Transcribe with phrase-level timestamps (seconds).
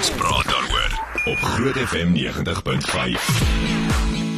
[0.00, 4.29] Ons praat daaroor op Groot FM 90.5.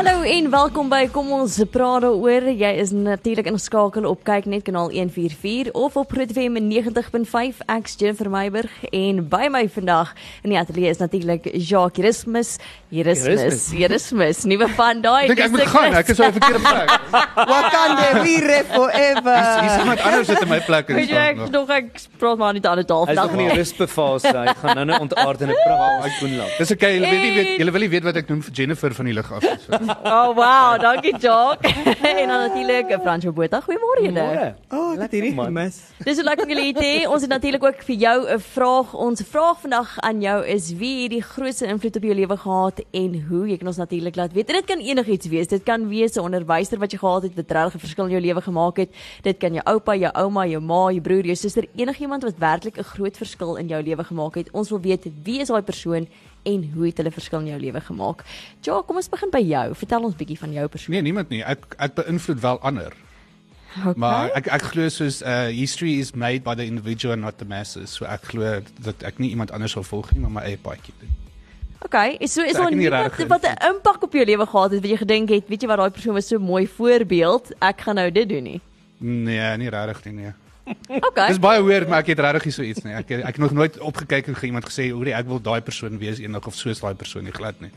[0.00, 2.46] Hallo en welkom by Kom ons praat daaroor.
[2.56, 7.98] Jy is natuurlik ingeskakel op kyk net kanaal 144 of op Groot FM 90.5 X
[8.00, 12.54] Jennifer Meiburg en by my vandag in die ateljee is natuurlik Jacques Erasmus.
[12.90, 15.28] Erasmus, Erasmus, nuwe van daai.
[15.28, 16.88] Dink ek moet gaan, ek is op 'n verkeerde plek.
[17.52, 19.44] Wakanda Wire forever.
[19.60, 22.56] Dis iemand anders sit in my plek en Weet jy ek nog ek praat maar
[22.56, 24.32] nie aan die taal Hy's nog in die ruspefase.
[24.32, 26.56] Hy gaan nou net ontaard in 'n pragtige skoenlap.
[26.56, 28.94] Dis okay, julle weet nie weet julle wil nie weet wat ek doen vir Jennifer
[28.94, 29.44] van die lug af.
[29.44, 29.76] So.
[29.90, 31.74] Oh wow, dankie Jacques.
[32.20, 33.60] en dan natuurlik Fransjo Botha.
[33.60, 34.24] Goeiemôre julle.
[34.70, 35.80] Oh, ek het hierdie gemis.
[36.04, 36.92] Dis so lekker julle het hê.
[37.10, 38.94] Ons het natuurlik ook vir jou 'n vraag.
[38.94, 42.82] Ons vraag vandag aan jou is wie het die grootste invloed op jou lewe gehad
[42.90, 43.48] en hoe?
[43.48, 44.48] Jy kan ons natuurlik laat weet.
[44.48, 45.46] En dit kan enigiets wees.
[45.46, 48.22] Dit kan wees 'n onderwyser wat jy gehad het wat regtig 'n verskil in jou
[48.22, 48.90] lewe gemaak het.
[49.22, 52.78] Dit kan jou oupa, jou ouma, jou ma, jou broer, jou suster, enigiemand wat werklik
[52.78, 54.50] 'n groot verskil in jou lewe gemaak het.
[54.52, 56.06] Ons wil weet wie is daai persoon
[56.42, 58.24] en hoe het hulle verskil in jou lewe gemaak?
[58.66, 59.74] Ja, kom ons begin by jou.
[59.74, 60.94] Vertel ons bietjie van jou persoon.
[60.94, 61.42] Nee, niemand nie.
[61.44, 62.96] Ek ek beïnvloed wel ander.
[63.78, 63.94] Okay.
[63.96, 67.46] Maar ek ek glo soos uh history is made by the individual and not the
[67.46, 67.90] masses.
[67.94, 70.94] So ek glo dat ek nie iemand anders sal volg nie, maar my eie paadjie
[70.98, 71.18] doen.
[71.80, 74.70] Okay, is so is So daar nie regtig wat 'n impak op jou lewe gehad
[74.70, 77.80] het wat jy gedink het, weet jy wat daai persoon was so mooi voorbeeld, ek
[77.80, 78.60] gaan nou dit doen nie.
[78.98, 80.32] Nee, nie regtig nie, nee.
[80.88, 81.28] Okay.
[81.28, 82.92] Dis baie weird, maar ek het regtig so iets nie.
[82.94, 85.98] Ek het, ek het nog nooit opgekyk en iemand gesê, "Hoerie, ek wil daai persoon
[85.98, 87.70] wees eendag of soos daai persoon nie glad nie."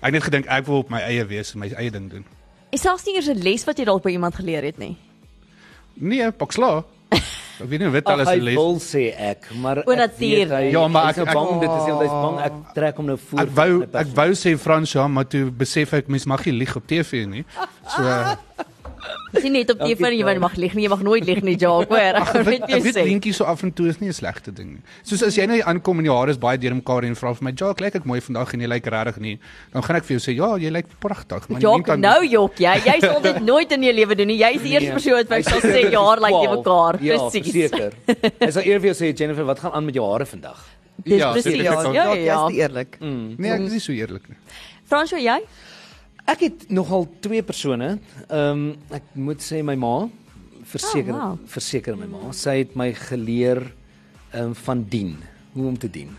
[0.00, 2.24] Ek het net gedink ek wil op my eie wees en my eie ding doen.
[2.70, 4.96] Is selfs nie eers 'n les wat jy dalk by iemand geleer het nie.
[5.94, 6.84] Nee, pak sla.
[7.58, 8.54] Ek weet nie wat alles hy se les.
[8.54, 9.86] wil sê ek, maar ek
[10.18, 13.06] weet hy- Ja, maar ek- ek- bang dit is hy hy's bang ek trek hom
[13.06, 13.40] nou voor.
[13.40, 16.76] Ek wou ek wou sê Frans ja, maar toe besef ek mens mag nie lieg
[16.76, 17.44] op TV nie.
[17.88, 18.02] So
[19.32, 20.40] Dis nie net op TV jy Tom.
[20.40, 22.16] mag lieg nie, jy mag nooit lieg nie, Jacques, hoor.
[22.16, 23.04] Ek ek weet jy ek sê.
[23.04, 24.82] linkies so af en toe is nie 'n slegte ding nie.
[25.04, 27.52] Soos as jy nou aankom en jou hare is baie deurmekaar en vra vir my,
[27.56, 29.38] "Ja, lyk ek mooi vandag en jy lyk regtig nie."
[29.72, 32.74] Dan gaan ek vir jou sê, "Ja, jy lyk pragtig." Maar Jacques, nou Jok, jy
[32.84, 34.38] jy sal dit nooit in jou lewe doen nie.
[34.38, 34.92] Jy is die eerste Nee.
[34.92, 37.02] persoon wat my sal sê jaar lyk jy mekaar.
[37.02, 37.52] Ja, Presies.
[37.70, 37.92] seker.
[38.40, 40.56] Hy sal eers vir jou sê Jennifer, wat gaan aan met jou hare vandag?
[41.04, 41.52] Dis Ja, presies.
[41.52, 42.34] dit Ja, is Ja, ja, ja.
[42.48, 43.00] jy's nie eerlik.
[43.38, 44.36] Nee, ek is nie so eerlik nie.
[44.88, 45.38] Fransjo, jy?
[46.28, 47.94] Ek het nogal twee persone.
[48.28, 50.08] Ehm um, ek moet sê my ma
[50.68, 51.38] verseker Oh, wow.
[51.48, 52.32] verseker my ma.
[52.36, 53.62] Sy het my geleer
[54.32, 55.14] ehm um, van dien,
[55.54, 56.10] hoe om te dien.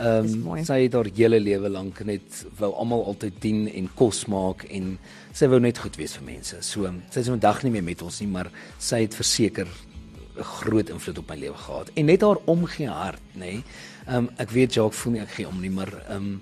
[0.00, 4.24] Ehm um, sy het haar hele lewe lank net wou almal altyd dien en kos
[4.32, 4.94] maak en
[5.36, 6.56] sy wou net goed wees vir mense.
[6.64, 8.48] So sy is vandag nie meer met ons nie, maar
[8.78, 9.68] sy het verseker
[10.38, 11.90] 'n groot invloed op my lewe gehad.
[11.94, 13.38] En net haar omgee hart, nê.
[13.40, 13.64] Nee.
[14.06, 16.40] Ehm um, ek weet Jacques voel nie ek gee om nie, maar ehm um,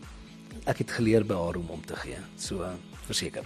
[0.68, 2.18] ek het geleer by haar om om te gee.
[2.36, 2.64] So
[3.08, 3.44] verseker.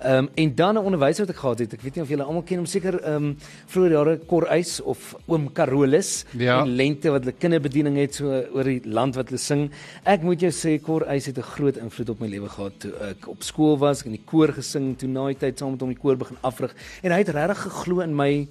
[0.00, 1.72] Ehm um, en dan 'n onderwyser wat ek gehad het.
[1.72, 3.36] Ek weet nie of julle almal ken hom seker ehm um,
[3.66, 6.60] vroeër jare Koreis of oom Carolus Ja.
[6.62, 9.70] en lente wat hulle kinderbediening het so oor die land wat hulle sing.
[10.04, 13.28] Ek moet jou sê Koreis het 'n groot invloed op my lewe gehad toe ek
[13.28, 15.88] op skool was en in die koor gesing toe na die tyd saam met hom
[15.92, 18.48] die koor begin afrig en hy het regtig geglo in my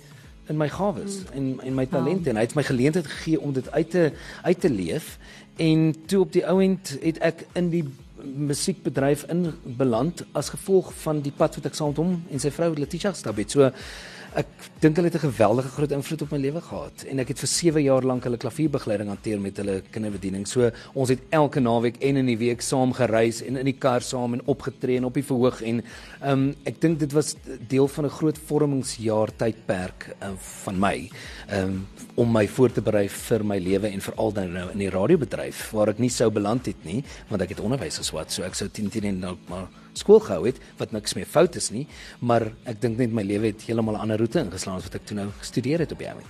[0.50, 3.72] in my gawes en en my talente en hy het my geleentheid gegee om dit
[3.72, 4.12] uit te
[4.44, 5.18] uit te leef
[5.58, 7.84] en toe op die ouend het ek in die
[8.24, 12.52] musiekbedryf in beland as gevolg van die pad wat ek saam met hom en sy
[12.56, 13.52] vrou Letitia gestap het.
[13.52, 13.70] So
[14.34, 14.50] ek
[14.82, 17.48] dink hulle het 'n geweldige groot invloed op my lewe gehad en ek het vir
[17.48, 20.48] 7 jaar lank hulle klavierbegeleiding hanteer met hulle kinderbediening.
[20.48, 24.02] So ons het elke naweek en in die week saam gereis en in die kar
[24.02, 25.84] saam en opgetree en op die verhoog en
[26.26, 27.36] um, ek dink dit was
[27.68, 31.10] deel van 'n groot vormingsjaar tydperk um, van my
[31.52, 34.90] um, om my voor te berei vir my lewe en veral dan nou in die
[34.94, 38.56] radiobedryf waar ek nie sou beland het nie want ek het onderwys geswat so ek
[38.60, 41.86] sou 10 10 en dalk maar skool gehou het wat niks meer fout is nie
[42.20, 45.06] maar ek dink net my lewe het heeltemal 'n ander roete ingeslaan as wat ek
[45.06, 46.30] toe nou gestudeer het op die oomblik.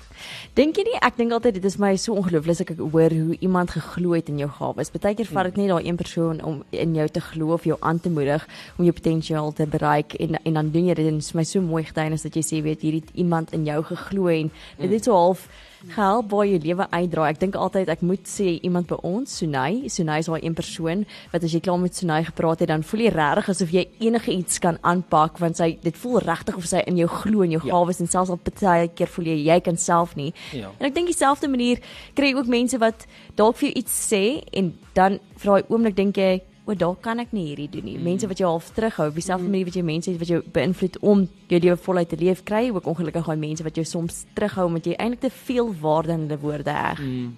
[0.55, 3.37] Dink jy nie ek dink altyd dit is my so ongelooflik as ek hoor hoe
[3.39, 4.89] iemand geglo het in jou gawes.
[4.89, 7.99] Partykeer vat dit net daai een persoon om in jou te glo of jou aan
[7.99, 8.47] te moedig
[8.77, 11.43] om jou potensiaal te bereik en en dan doen jy dit en dit is my
[11.43, 15.03] so mooi getuienis dat jy sê weet hierdie iemand in jou geglo en dit het
[15.03, 15.47] so half
[15.83, 17.25] gehelp waar jy lewe uitdraai.
[17.33, 21.01] Ek dink altyd ek moet sê iemand by ons, Sunay, Sunay is daai een persoon
[21.33, 24.31] wat as jy klaar met Sunay gepraat het, dan voel jy regtig asof jy enige
[24.31, 27.59] iets kan aanpak want sy dit voel regtig of sy in jou glo en jou
[27.65, 27.71] Ja.
[27.75, 30.31] gawes en selfs al baie keer voel jy jy kan self nie.
[30.53, 30.71] Ja.
[30.79, 31.79] En ek dink dieselfde manier
[32.15, 33.05] kry jy ook mense wat
[33.35, 34.23] dalk vir jou iets sê
[34.53, 37.97] en dan vir daai oomblik dink jy o, dalk kan ek nie hierdie doen nie.
[37.97, 38.07] Mm.
[38.07, 40.99] Mense wat jou half terughou, op dieselfde manier wat jy mense het wat jou beïnvloed
[41.01, 44.67] om jou lewe voluit te leef, kry ook ongelukkig daai mense wat jou soms terughou
[44.71, 47.01] omdat jy eintlik te veel waarde in hulle woorde heg.
[47.03, 47.33] Mm,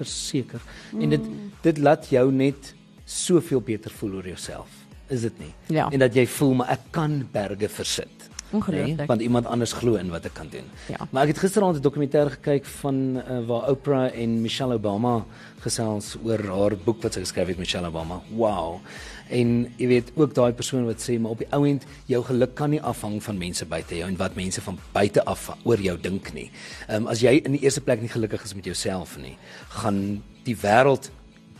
[0.00, 0.64] verseker.
[0.96, 1.32] En dit
[1.62, 2.74] dit laat jou net
[3.04, 4.80] soveel beter voel oor jouself.
[5.10, 5.52] Is dit nie?
[5.74, 5.88] Ja.
[5.90, 8.29] En dat jy voel maar ek kan berge versit.
[8.50, 9.06] Ongelooflik.
[9.06, 10.66] want iemand anders glo in wat ek kan doen.
[10.88, 11.06] Ja.
[11.10, 15.24] Maar ek het gisteraand 'n dokumentêr gekyk van uh, waar Oprah en Michelle Obama
[15.60, 18.20] gesels oor haar boek wat sy geskryf het Michelle Obama.
[18.34, 18.80] Wow.
[19.28, 22.54] En jy weet ook daai persoon wat sê maar op die ou end jou geluk
[22.54, 25.96] kan nie afhang van mense buite jou en wat mense van buite af oor jou
[26.00, 26.50] dink nie.
[26.88, 29.36] Ehm um, as jy in die eerste plek nie gelukkig is met jouself nie,
[29.68, 31.10] gaan die wêreld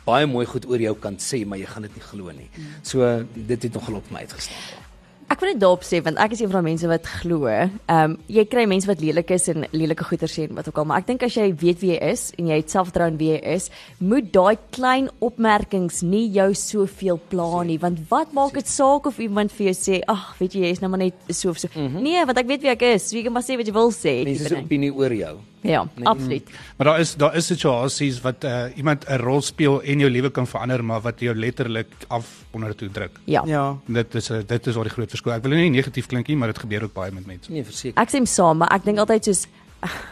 [0.04, 2.50] baie mooi goed oor jou kan sê, maar jy gaan dit nie glo nie.
[2.82, 4.89] So dit het nogal op my uitgestaan.
[5.30, 7.46] Ek wil net daarop sê want ek is een van daai mense wat glo.
[7.46, 10.80] Ehm um, jy kry mense wat lelik is en lelike goeie sê en wat ook
[10.82, 13.20] al, maar ek dink as jy weet wie jy is en jy het selfvertroue in
[13.20, 13.68] wie jy is,
[14.02, 19.22] moet daai klein opmerkings nie jou soveel pla nie, want wat maak dit saak of
[19.22, 21.68] iemand vir jou sê, "Ag, weet jy, jy is nou maar net so of so."
[21.76, 22.02] Mm -hmm.
[22.02, 23.12] Nee, want ek weet wie ek is.
[23.12, 24.24] Wie kan maar sê wat jy wil sê.
[24.24, 25.38] Mense se opinie oor jou.
[25.60, 26.50] Ja, absoluut.
[26.76, 30.30] Maar daar is daar is situasies wat uh, iemand 'n rol speel en jou lewe
[30.30, 33.20] kan verander, maar wat jou letterlik af onder toe druk.
[33.24, 33.42] Ja.
[33.46, 33.76] Ja.
[33.86, 35.32] Dit is 'n dit is waar die groot verskil.
[35.32, 37.52] Ek wil nie negatief klink nie, maar dit gebeur ook baie met mense.
[37.52, 38.02] Nee, verseker.
[38.02, 39.46] Ek sê saam, maar ek dink altyd soos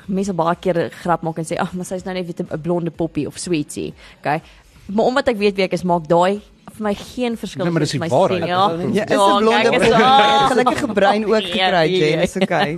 [0.06, 2.90] mense baie keer grap maak en sê, "Ag, maar sy's nou net weet 'n blonde
[2.90, 4.42] poppie of sweetie." Okay.
[4.86, 6.40] Maar omdat ek weet wie ek is, maak daai
[6.78, 8.42] vir my geen verskil Nee, maar dis tussen die my waarheid.
[8.42, 8.62] stem, Ja,
[8.94, 10.04] Ja, is 'n blonde kyk, is- poppie.
[10.04, 12.20] ah, Gelukkige brein ook ja, gekry, ja, Jen.
[12.20, 12.72] Dis okay.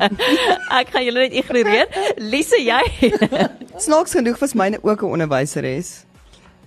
[0.81, 1.87] Ek gaan julle net ignoreer.
[2.17, 2.82] Lise, jy?
[3.87, 6.05] Snaaks genoeg was myne ook 'n onderwyseres.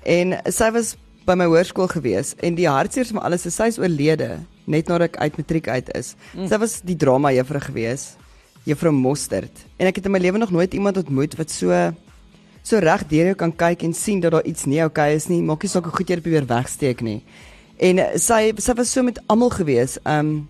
[0.06, 0.96] En sy was
[1.26, 5.10] by my hoërskool gewees en die hartseer van alles is sy is oorlede net nadat
[5.14, 6.16] ek uit matriek uit is.
[6.36, 6.48] Mm.
[6.48, 8.16] Sy was die drama juffrou gewees,
[8.66, 9.52] juffrou Mostert.
[9.80, 11.70] En ek het in my lewe nog nooit iemand ontmoet wat so
[12.64, 15.42] so reg deur jou kan kyk en sien dat daar iets nie oukei is nie.
[15.42, 17.22] Maak nie saak hoe goed jy dit probeer wegsteek nie.
[17.78, 20.00] En eh, sy sy was so met almal gewees.
[20.06, 20.48] Um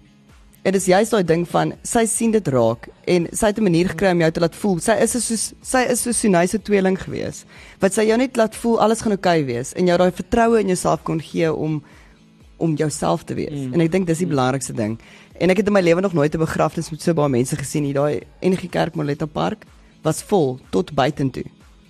[0.64, 3.90] En dis juist daai ding van sy sien dit raak en sy het 'n manier
[3.90, 4.80] gekry om jou te laat voel.
[4.80, 7.44] Sy is soos sy is so Sunayse tweeling gewees.
[7.80, 10.60] Wat sy jou net laat voel alles gaan oukei okay wees en jou daai vertroue
[10.60, 11.84] in jouself kon gee om
[12.58, 13.52] om jouself te wees.
[13.52, 13.74] Mm.
[13.74, 15.00] En ek dink dis die belangrikste ding.
[15.40, 17.84] En ek het in my lewe nog nooit 'n begrafnis met so baie mense gesien
[17.84, 19.66] hier daai NG Kerk Moletta Park
[20.02, 21.44] was vol tot buitentoe.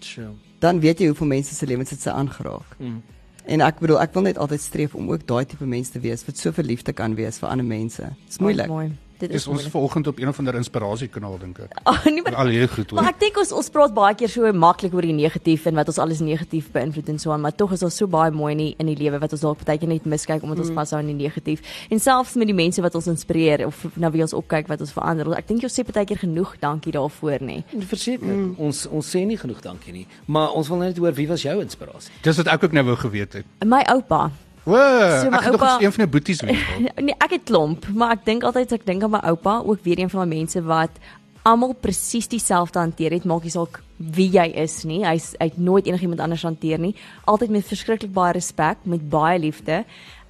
[0.04, 0.34] Sure.
[0.60, 2.78] Dan weet jy hoeveel mense se lewens dit sy aangeraak.
[2.80, 3.02] Mm.
[3.46, 6.24] En ek bedoel ek wil net altyd streef om ook daai tipe mense te wees
[6.26, 8.12] wat so verliefd kan wees vir ander mense.
[8.28, 8.72] Dis moeilik.
[8.72, 8.92] Mooi.
[9.24, 11.78] Dit Dis is ons vanoggend op een of ander inspirasiekanaal dink ek.
[11.88, 13.14] Oh, nee, maar Al hier goed Maar hoor.
[13.14, 16.00] ek dink ons ons praat baie keer so maklik oor die negatief en wat ons
[16.04, 18.76] alles negatief beïnvloed en so aan, maar tog is daar so baie mooi in die,
[18.84, 20.76] in die lewe wat ons dalk baie keer net miskyk omdat ons Mm.
[20.82, 21.62] vashou aan die negatief.
[21.90, 24.92] En selfs met die mense wat ons inspireer of na wie ons opkyk wat ons
[24.92, 25.32] verander.
[25.38, 27.64] Ek dink jy sê baie keer genoeg dankie daarvoor nê.
[27.80, 28.28] Verseker.
[28.28, 28.56] Mm.
[28.58, 31.62] Ons ons sê nie genoeg dankie nie, maar ons wil net hoor wie was jou
[31.62, 32.12] inspirasie?
[32.24, 33.46] Dis wat ek ook nou wou geweet het.
[33.64, 34.32] My oupa.
[34.66, 36.56] O, So, ek het nog een van die boeties weet.
[37.08, 40.00] Nee, ek het klomp, maar ek dink altyd ek dink aan my oupa, ook weer
[40.00, 41.02] een van daai mense wat
[41.44, 45.02] almal presies dieselfde hanteer het, maak nie saak wie jy is nie.
[45.04, 46.94] Hy's hy het nooit enigiemand anders hanteer nie.
[47.28, 49.84] Altyd met verskriklik baie respek, met baie liefde.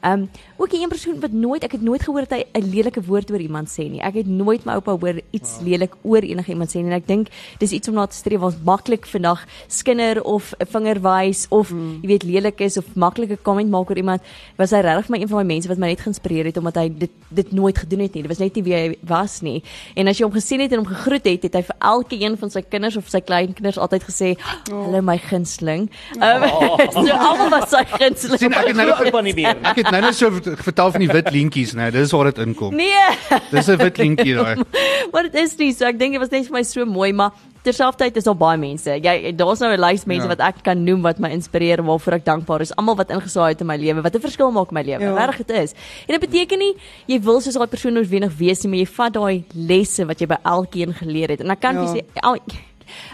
[0.03, 0.25] Um
[0.63, 3.31] ook 'n een persoon wat nooit ek het nooit gehoor dat hy 'n lelike woord
[3.31, 3.99] oor iemand sê nie.
[4.01, 5.67] Ek het nooit my oupa hoor iets wow.
[5.67, 6.85] lelik oor enigiemand sê nie.
[6.85, 7.27] En ek dink
[7.59, 8.41] dis iets om na te streef.
[8.41, 11.99] Ons maklik vandag skinder of 'n vinger wys of mm.
[12.01, 14.21] jy weet lelik is of maklike comment maak oor iemand.
[14.55, 16.89] Was hy regtig my een van daai mense wat my net geïnspireer het omdat hy
[16.97, 18.21] dit dit nooit gedoen het nie.
[18.21, 19.63] Dit was net nie wie hy was nie.
[19.95, 22.37] En as jy hom gesien het en hom gegroet het, het hy vir elke een
[22.37, 24.37] van sy kinders of sy kleinkinders altyd gesê,
[24.71, 26.77] "Hallo my gunsteling." Um, oh.
[26.93, 28.39] so almal was sy gunsteling.
[28.39, 29.57] Sien ek het nou Oupa nie meer.
[29.63, 31.91] ek het nou net so vertel van die wit lintjies, né?
[31.91, 32.75] Dis waar dit inkom.
[32.75, 33.39] Nee.
[33.51, 34.55] Dis 'n wit lintjie daai.
[35.13, 35.85] Maar dit is nie so.
[35.85, 37.31] Ek dink dit was net vir my so mooi, maar
[37.63, 38.89] terselfdertyd is daar baie mense.
[38.89, 40.27] Jy daar's nou 'n lys mense Ja.
[40.35, 42.75] wat ek kan noem wat my inspireer en waarvoor ek dankbaar is.
[42.75, 45.01] Almal wat ingesaai het in my lewe, wat 'n verskil maak in my lewe.
[45.03, 45.25] Ja.
[45.25, 45.71] Regtig dit is.
[46.07, 46.73] En dit beteken nie
[47.07, 50.27] jy wil soos daai persoon noodwendig wees nie, maar jy vat daai lesse wat jy
[50.27, 51.41] by elkeen geleer het.
[51.41, 51.81] En ek kan Ja.
[51.83, 51.93] ja.
[51.93, 52.37] sê al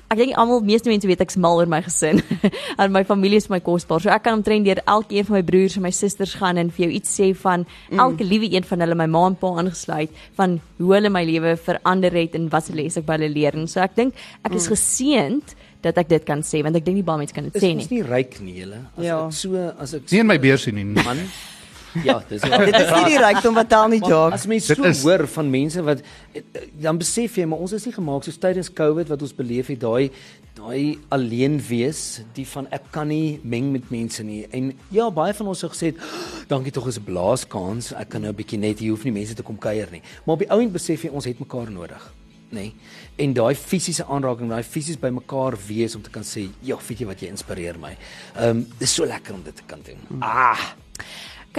[0.09, 2.21] Ek dink almal meeste mense weet ek's mal oor my gesin.
[2.81, 4.01] en my familie is my kosbaar.
[4.01, 6.87] So ek kan omtrent deur elkeen van my broers en my susters gaan en vir
[6.87, 7.99] jou iets sê van mm.
[7.99, 10.09] elke liewe een van hulle, my ma en pa aangesluit,
[10.39, 13.55] van hoe hulle my lewe verander het en wat se les ek by hulle leer.
[13.59, 15.55] En so ek dink ek is geseënd
[15.85, 17.69] dat ek dit kan sê want ek dink nie baie mense kan dit Is sê
[17.75, 17.85] nie.
[17.91, 18.81] nie ryk nie, julle?
[18.97, 19.21] As Ja.
[19.27, 20.83] ek so as ek Nie in my beursie nie.
[20.83, 21.21] man.
[22.03, 24.41] Ja, dis Dit is nie die rykdom wat tel nie, Jacques.
[24.41, 26.01] As mens so is- hoor van mense wat
[26.33, 26.41] eh,
[26.81, 29.79] dan besef jy maar ons is nie gemaak soos tydens Covid wat ons beleef het
[29.79, 30.11] daai
[30.59, 34.41] daai alleen wees, die van ek kan nie meng met mense nie.
[34.51, 37.93] En ja, baie van ons het gesê, "Oh, dankie tog is 'n blaaskans.
[37.93, 40.33] Ek kan nou 'n bietjie net hier hoef nie mense te kom kuier nie." Maar
[40.33, 42.13] op die ou end besef jy ons het mekaar nodig.
[42.51, 42.73] nê nee?
[43.15, 46.99] en daai fisiese aanraking daai fisies by mekaar wees om te kan sê ja weet
[46.99, 47.95] jy wat jy inspireer my.
[48.35, 50.21] Ehm um, dis so lekker om dit te kan doen.
[50.21, 50.71] Ah,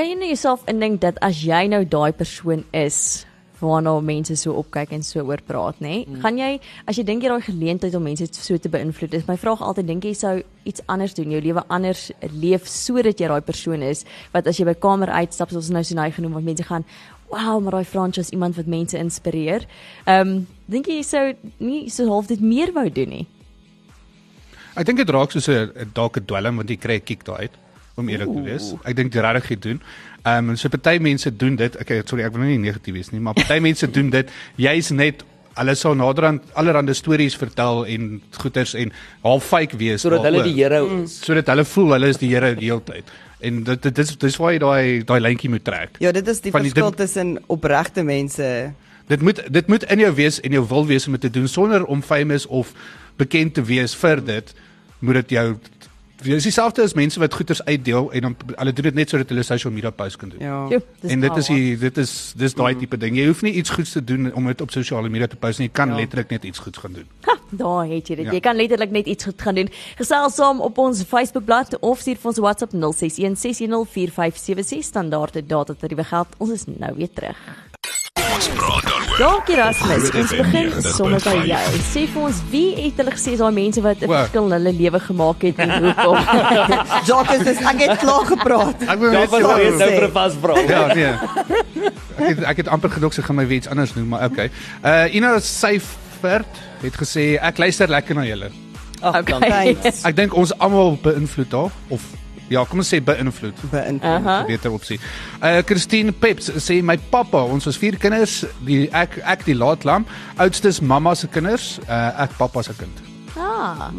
[0.01, 3.27] Kan jy nou jouself indink dat as jy nou daai persoon is
[3.61, 5.91] waarna mense so opkyk en so oor praat, nê?
[5.91, 6.07] Nee?
[6.09, 6.23] Mm.
[6.23, 6.49] Gaan jy
[6.89, 9.91] as jy dink jy daai geleentheid om mense so te beïnvloed, is my vraag altyd
[9.93, 10.33] dink jy sou
[10.65, 14.71] iets anders doen, jou lewe anders leef sodat jy daai persoon is wat as jy
[14.73, 16.89] by kamer uitstap soos ons nou so nou genoem wat mense gaan
[17.29, 19.69] wow, maar daai Francois is iemand wat mense inspireer.
[20.07, 21.27] Ehm um, dink jy sou
[21.61, 23.27] nie so half dit meer wou doen nie?
[24.81, 27.29] Ek dink dit raak soos 'n 'n dalk 'n dwelm want jy kry 'n kick
[27.29, 27.67] daai uit
[28.01, 28.73] om eerlik te wees.
[28.85, 29.83] Ek dink dit regtig doen.
[30.23, 31.77] Ehm um, so party mense doen dit.
[31.81, 35.25] Okay, sorry, ek wil nie negatief wees nie, maar party mense doen dit jy's net
[35.59, 38.93] hulle sal naderhand allerlei stories vertel en goeters en
[39.25, 40.81] half fake wees sodat hulle die Here
[41.11, 43.11] sodat hulle voel hulle is die Here die hele tyd.
[43.41, 45.99] En dit dit dis dis waar jy daai daai lyntjie moet trek.
[46.05, 48.73] Ja, dit is die Van verskil tussen opregte mense.
[49.11, 51.49] Dit moet dit moet in jou wees en jou wil wees om dit te doen
[51.49, 52.75] sonder om famous of
[53.17, 54.55] bekend te wees vir dit.
[55.01, 55.47] Moet dit jou
[56.23, 59.43] dis dieselfde as mense wat goeders uitdeel en dan hulle doen dit net sodat hulle
[59.43, 60.39] social media posts kan doen.
[60.45, 60.67] Ja.
[60.71, 63.17] Jo, en dit is die dit is dis daai tipe ding.
[63.17, 65.67] Jy hoef nie iets goeds te doen om dit op sosiale media te post nie.
[65.69, 65.95] Jy kan Ja.
[65.97, 67.05] letterlik net iets goeds gaan doen.
[67.31, 68.25] Ha, daar het jy dit.
[68.25, 68.33] Ja.
[68.33, 69.69] Jy kan letterlik net iets goed gaan doen.
[69.97, 76.27] Gesels saam op ons Facebookblad of stuur vir ons WhatsApp 0616104576 standaard data tariewe geld.
[76.39, 77.37] Ons is nou weer terug.
[78.21, 79.19] Ons praat daaroor.
[79.21, 80.11] Dankie Rasmus.
[80.17, 80.95] Ons begin 90.5.
[80.97, 81.81] sommer by jou.
[81.91, 84.73] Sê vir ons wie het hulle gesê is daai mense wat 'n verskil in hulle
[84.81, 86.17] lewe gemaak het en hoekom?
[87.09, 88.83] Jacques, dis ek het klaar gepraat.
[88.89, 89.95] Ek wil net so- weer nou sê.
[89.99, 90.69] vir 'n vasvraag.
[90.69, 91.13] Ja, nee.
[92.21, 94.51] Ek het ek het amper gedog sy gaan my weer iets anders noem, maar okay.
[94.85, 96.49] Uh Ina Syfert
[96.83, 98.51] het gesê ek luister lekker na julle.
[99.03, 99.41] Ag, Okay.
[99.41, 99.93] dankie.
[100.05, 102.01] Ek dink ons almal beïnvloed daar of
[102.51, 103.61] ja, kom ons sê beïnvloed.
[103.71, 104.03] Beïnvloed.
[104.03, 104.41] Aha.
[104.49, 104.99] beter opsie.
[105.41, 110.07] Uh Christine Peps sê my pappa, ons was vier kinders, die ek ek die laatlam,
[110.43, 113.07] oudstes mamma se kinders, uh ek pappa se kind.
[113.39, 113.93] Ah,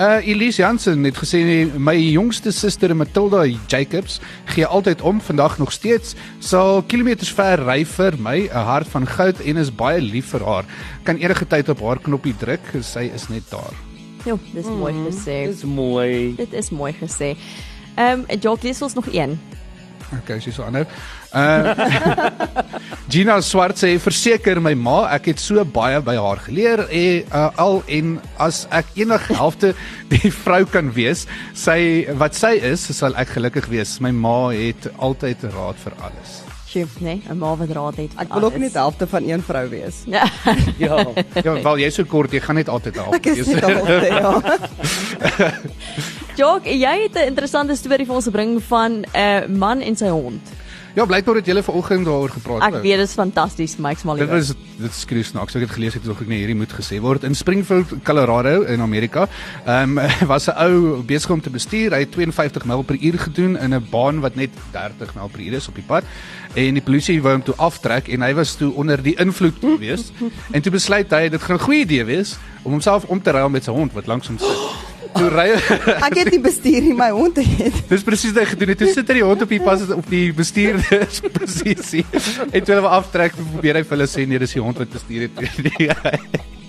[0.00, 4.20] Uh Elise Jansen het gesê my jongste suster Matilda Jacobs
[4.54, 9.06] gee altyd om vandag nog steeds sal kilometers ver ry vir my 'n hart van
[9.06, 10.64] goud en is baie lief vir haar
[11.04, 13.76] kan enige tyd op haar knoppie druk sy is net daar
[14.24, 15.46] jo, dis mooi gesê.
[15.50, 16.34] Dis mooi.
[16.38, 17.36] Dit is mooi gesê.
[17.94, 19.38] Ehm um, Jock, lees ons nog een.
[20.22, 20.84] Okay, sy so aanhou.
[21.32, 21.72] Uh
[23.08, 27.46] Gina Swart sê verseker my ma, ek het so baie by haar geleer en uh,
[27.60, 29.72] al en as ek enige helfte
[30.12, 31.24] die vrou kan wees,
[31.56, 33.96] sy wat sy is, sal ek gelukkig wees.
[34.04, 36.42] My ma het altyd raad vir alles.
[36.72, 38.12] Sjoe, nee, 'n ma wat raad het.
[38.16, 40.04] Ek wil ook net helfte van een vrou wees.
[40.06, 40.24] Ja.
[40.84, 41.04] Ja.
[41.44, 43.14] Ja, wel jy's so kort, jy gaan net altyd help.
[43.14, 45.52] Ek is net helfte, ja.
[46.34, 50.40] Jock, jy het 'n interessante storie vir ons gebring van 'n man en sy hond.
[50.94, 52.62] Ja, blykbaar het julle vanoggend daaroor gepraat.
[52.62, 54.26] Ek weet dit is fantasties, Mike Smalley.
[54.26, 55.54] Dit was dit skreeu snaaks.
[55.54, 58.80] Ek het gelees ek het ook nie hierdie moet gesê word in Springfield, Colorado in
[58.80, 59.28] Amerika.
[59.64, 61.92] Ehm um, was 'n ou besig om te bestuur.
[61.92, 65.40] Hy het 52 myl per uur gedoen in 'n baan wat net 30 myl per
[65.40, 66.04] uur is op die pad.
[66.54, 70.12] En die polisie wou hom toe aftrek en hy was toe onder die invloed gewees.
[70.54, 73.48] en toe besluit hy dit gaan 'n goeie idee wees om homself om te ruil
[73.48, 74.91] met sy hond wat langs hom sit.
[75.12, 75.48] Toe ry
[76.08, 77.82] Ek het nie bestuur nie, my hond het.
[77.90, 78.80] Dis presies wat hy gedoen het.
[78.82, 82.06] Toe sit hy die hond op die pas op die bestuurdersposisie.
[82.54, 85.28] En toe hulle aftrek, probeer hy vir hulle sê nee, dis die hond wat bestuur
[85.28, 86.52] het.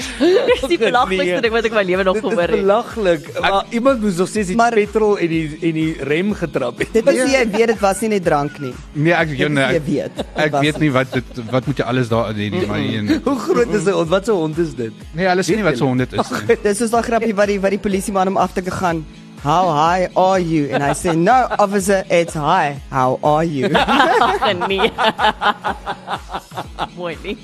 [0.00, 2.60] Dis die belaglikste ding wat ek in my lewe nog Dit is gehoor het.
[2.60, 3.40] belaglik.
[3.40, 6.92] Maar iemand moes nog steeds die Maar- petrol en die en die rem getrap het.
[6.92, 8.74] Dit is jy weet dit was nie net drank nie.
[8.92, 10.16] nee, ek Dit jy, nee, ek, weet.
[10.16, 10.90] Dit ek was weet nie.
[10.92, 13.92] wat dit wat moet jy alles daar doen nie, maar een Hoe groot is hy?
[14.08, 14.92] Wat 'n hond is dit?
[15.12, 16.56] Nee, hulle sê nie wat so hond dit is nie.
[16.62, 19.04] Dis soos daai grappie wat die wat die polisieman hom af te gaan.
[19.42, 20.68] How high are you?
[20.74, 22.76] And I say, "No, officer, it's high.
[22.90, 23.68] How are you?"
[24.68, 24.90] Nee.
[27.00, 27.36] Mooi nie.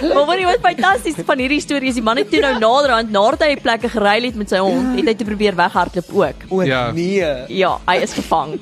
[0.00, 3.42] Maar wat wat fantasties van hierdie storie is die man het toe nou naderhand nadat
[3.46, 6.44] hy plekke gery het met sy hond, het hy te probeer weghardloop ook.
[6.50, 6.90] O, Ja.
[6.92, 7.24] Nee.
[7.48, 8.56] Ja, hy is gevang.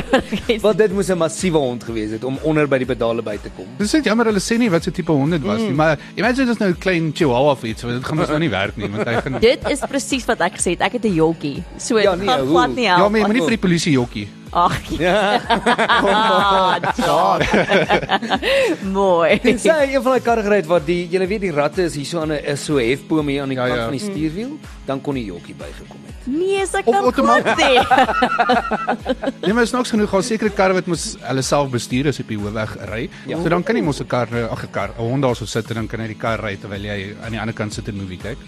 [0.64, 3.50] Want dit moes 'n massiewe hond gewees het om onder by die pedale by te
[3.56, 3.66] kom.
[3.78, 6.46] Dis net jammer hulle sê nie wat so tipe hond dit was nie, maar imagine
[6.46, 8.88] dis nou 'n klein chihuahua of iets, want dit gaan mos nou nie werk nie,
[8.88, 10.80] want hy gaan Dit is presies wat ek gesê het.
[10.80, 11.62] Ek het 'n jolkie.
[11.78, 13.10] So Ja, ja, nee, gaan glad nie Ja, help.
[13.10, 14.28] maar jy moet nie vir die polisie jokkie.
[14.54, 15.40] Ag, Ja.
[18.92, 19.38] Mooi.
[19.42, 22.06] Dis een van daai karre gery het wat die jy weet die ratte is hier
[22.06, 23.84] so aan 'n is so hefboom hier aan die Ja, kant ja.
[23.88, 24.52] van die stuurwiel,
[24.86, 26.14] dan kon die jokkie bygekom het.
[26.26, 27.78] Nee, Of kan glad nie.
[29.44, 32.38] Nee, maar snaaks genoeg gaan sekere karre wat mos hulle self bestuur as op die
[32.38, 33.08] hoofweg ry.
[33.26, 33.36] Ja.
[33.42, 35.68] So dan kan jy mos 'n kar, ag 'n kar, 'n hond daar so sit
[35.68, 37.96] en dan kan hy die kar ry terwyl jy aan die ander kant sit en
[37.96, 38.38] movie kyk.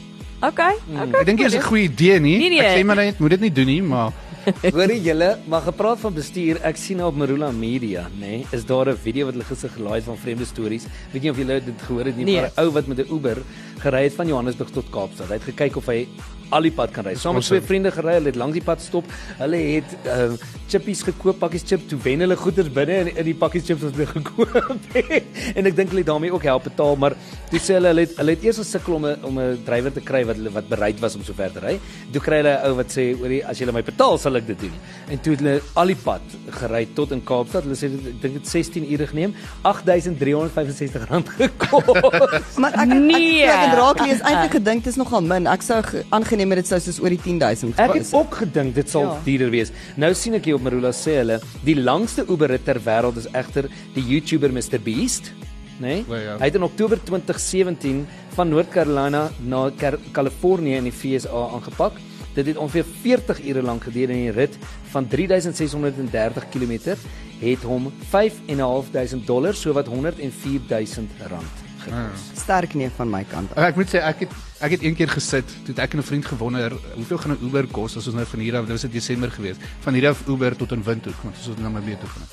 [0.42, 1.20] Okay, okay.
[1.20, 2.38] Ek dink dit is 'n goeie idee nie.
[2.38, 2.60] Nee, nee.
[2.60, 4.12] Ek sê maar net moet dit nie doen nie, maar
[4.46, 8.64] Hoorie julle, maar gepraat van bestuur, ek sien nou op Marula Media, nê, nee, is
[8.68, 10.86] daar 'n video wat hulle gister gelaai het van vreemde stories.
[11.12, 12.34] Weet jy of julle dit gehoor het nie, Nee.
[12.40, 13.38] maar 'n ou wat met 'n Uber
[13.78, 15.28] gery het van Johannesburg tot Kaapstad.
[15.28, 16.06] Hy het gekyk of hy
[16.54, 17.14] al die pad kan ry.
[17.18, 19.04] Saam met twee vriende gery, hulle het langs die pad stop.
[19.40, 23.24] Hulle het ehm uh, chippies gekoop, pakkies chips, toe wen hulle goeders binne in, in
[23.28, 24.50] die pakkies chips wat hulle gekoop
[24.96, 25.26] het.
[25.58, 27.14] en ek dink hulle het daarmee ook help betaal, maar
[27.52, 30.00] toe sê hulle hulle het hulle het eers gesukkel om 'n om 'n drywer te
[30.02, 31.78] kry wat hulle wat bereid was om so ver te ry.
[32.12, 34.58] Toe kry hulle 'n ou wat sê, "Oor as jy my betaal, sal ek dit
[34.60, 34.74] doen."
[35.10, 37.62] En toe het hulle al die pad gery tot in Kaapstad.
[37.62, 42.56] Hulle sê dit ek dink dit 16 ure geneem, R8365 gekos.
[42.58, 43.42] Maar ek Nee.
[43.46, 45.46] ek, ek het raak lees eintlik gedink dit is nogal min.
[45.46, 48.34] Ek sou ge- aangeneem het dit sou soos oor die 10000 Ek gewees het ook
[48.34, 49.12] gedink dit sal Ja.
[49.14, 49.20] ja.
[49.24, 49.72] duurder wees.
[49.96, 53.68] Nou sien ek hier op Marula sê hulle, die langste Uber-rit ter wêreld is egter
[53.94, 55.32] die YouTuber Mr Beast?
[55.78, 56.04] Nee?
[56.08, 56.36] Wel, ja.
[56.38, 59.70] Hy het in Oktober 2017 van Noord-Carolina na
[60.12, 61.92] Kalifornië in die VSA aangepak.
[62.34, 64.56] Dit het ongeveer 40 ure lank geduur en die rit
[64.92, 66.96] van 3630 km
[67.40, 72.24] het hom 5.500 dollar, sowat 104000 rand gekos.
[72.42, 73.54] sterk nee van my kant.
[73.54, 73.64] af.
[73.70, 76.26] Ek moet sê ek het ek het een keer gesit toe ek en 'n vriend
[76.26, 78.90] gewonder hoeveel gaan 'n Uber kos as ons nou van hier af dit was in
[78.90, 82.08] Desember geweest van hier af Uber tot in Windhoek want ons het na Namibië toe
[82.08, 82.26] gaan.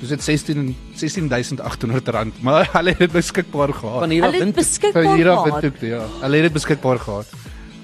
[0.00, 4.00] Dis dit 16 16800 rand, maar hulle het dit beskikbaar gehad.
[4.00, 5.44] Van hier af Hulle het wind beskikbaar Van hier af.
[5.44, 6.02] Windhoek ja.
[6.20, 7.26] Hulle het dit beskikbaar gehad.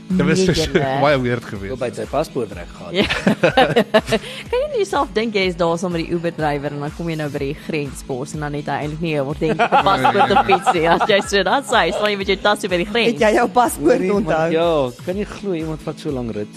[0.09, 1.00] Dit was Nee, so julle.
[1.03, 1.79] baie weird geweest.
[1.79, 2.93] by sy paspoort reg gehad.
[2.97, 3.05] Ja.
[4.50, 6.95] kan jy nie jouself dink jy is daar saam met die Uber drywer en dan
[6.97, 10.31] kom jy nou by die grenspos en dan het hy eintlik nie 'n ordentlike paspoort
[10.33, 10.87] op fiets nie.
[10.88, 13.21] As jy so dat sê, sal jy met jou tasse by die Het grens.
[13.21, 14.50] jy jou paspoort Hoorie, onthou?
[14.50, 16.49] Ja, kan jy glo iemand vat so lank rit?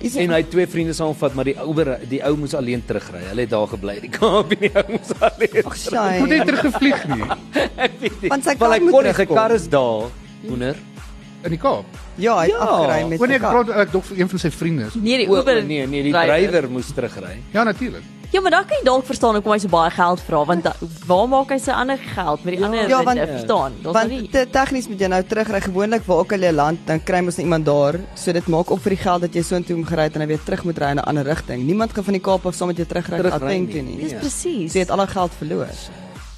[0.00, 3.18] Is En hy het twee vriende saamvat, maar die ouer die ou moes alleen terugry.
[3.30, 3.94] Hulle het daar gebly.
[4.00, 5.56] Die Kaap en die ou moes alleen.
[5.56, 6.26] Ag Ek moet shy.
[6.28, 7.24] net terugvlieg nie
[7.86, 8.28] Ek weet nie.
[8.28, 9.36] Want sy kar hy moet kon nie, sy terugkom.
[9.36, 10.06] kar is daar.
[10.46, 10.76] Hoender.
[11.44, 11.84] In die Kaap.
[12.16, 12.58] Ja, hy het Ja.
[12.58, 14.86] afgery met Wanneer ek praat ek dog vir een van sy vriende.
[14.94, 15.62] Nee, die O, Uber.
[15.64, 16.70] nee, nee, die drywer.
[16.70, 17.40] moes terugry.
[17.52, 18.02] Ja, natuurlik.
[18.32, 20.72] Ja, maar dan kan jy dalk verstaan hoekom hy so baie geld vra want da,
[21.06, 23.72] waar maak hy sy ander geld met die Ja, ander ja, ja, want- verstaan.
[23.82, 24.28] Daar's nou Want nie.
[24.28, 27.36] te tegnies moet jy nou terugry gewoonlik waar ook al jy land, dan kry mos
[27.36, 27.94] nou iemand daar.
[28.14, 30.28] So dit maak op vir die geld dat jy soontoe moet gery het en dan
[30.28, 31.64] weer terug moet ry in 'n ander rigting.
[31.66, 33.72] Niemand gaan van die Kaap af saam met jou terugry Gauteng nie.
[33.72, 33.96] toe nie.
[33.98, 34.18] Dis Ja.
[34.18, 34.72] presies.
[34.72, 35.66] Sy het al haar geld verloor.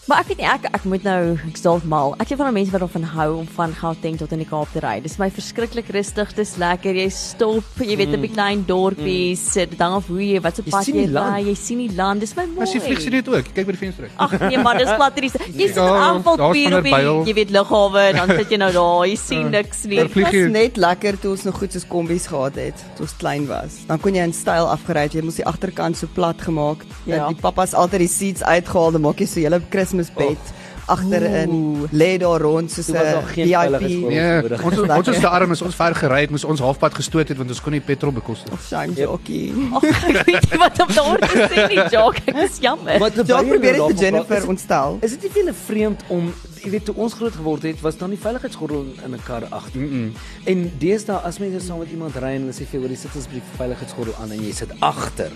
[0.09, 2.15] Maar ek weet nie ek ek moet nou ek's dalk mal.
[2.17, 4.71] Ek is van die mense wat daarvan hou om van Gauteng tot in die Kaap
[4.73, 4.95] te ry.
[5.05, 6.97] Dis my verskriklik rustig, dis lekker.
[6.97, 10.65] Jy stop, jy weet op die klein dorpies, sit dan af hoe jy wat se
[10.65, 12.25] Jy pad sien jy ry, jy sien die land.
[12.25, 12.65] Dis my mooi.
[12.65, 13.51] As jy vlieg sien jy dit ook.
[13.53, 14.15] Kyk by die venster uit.
[14.25, 15.33] Ag nee man, dis glad hierdie.
[15.59, 16.95] Jy sit in Ja, aanval daar's pier op die,
[17.29, 20.01] jy weet lughawe, dan sit jy nou daar, jy sien niks nie.
[20.01, 23.15] Dit vlieg was net lekker toe ons nog goed soos kombies gehad het, toe ons
[23.21, 23.79] klein was.
[23.89, 25.17] Dan kon jy in styl afgery het.
[25.19, 26.85] Jy moes die agterkant so plat gemaak.
[27.05, 27.19] Ja.
[27.19, 27.29] Ja.
[27.29, 30.55] Die pappas altyd die seats uitgehaal, dan maak jy so 'n hele Kersfeesbed
[30.89, 31.87] agterin.
[31.93, 33.23] Lê daar rond soos 'n.
[33.27, 34.09] VIP.
[34.09, 37.29] Nee, ons ons is te arm, is ons ver gery het, moes ons halfpad gestoot
[37.29, 38.53] het want ons kon nie petrol bekostig.
[38.53, 39.09] Of shame Yep.
[39.09, 39.53] jockey.
[39.73, 42.17] Ag, ek weet nie wat om daar te sê nie, Jock.
[42.27, 42.99] Ek is jammer.
[42.99, 44.99] Maar jy probeer nou dit vir Jennifer ontstel.
[45.01, 46.33] Is dit nie veel vreemd om
[46.63, 49.81] jy weet toe ons groot geword het, was daar nie veiligheidsgordel in 'n kar agter
[49.81, 49.89] nie.
[49.89, 50.13] Mm -mm.
[50.45, 53.17] En deesdae as mense saam met iemand ry en hulle sê vir "Hoor, jy sit
[53.17, 55.31] asseblief die veiligheidsgordel aan en jy sit agter."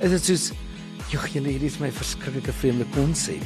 [0.00, 0.52] Is dit soos,
[1.08, 3.42] "Jogg, julle hierdie is my verskriklike vreemde konsep."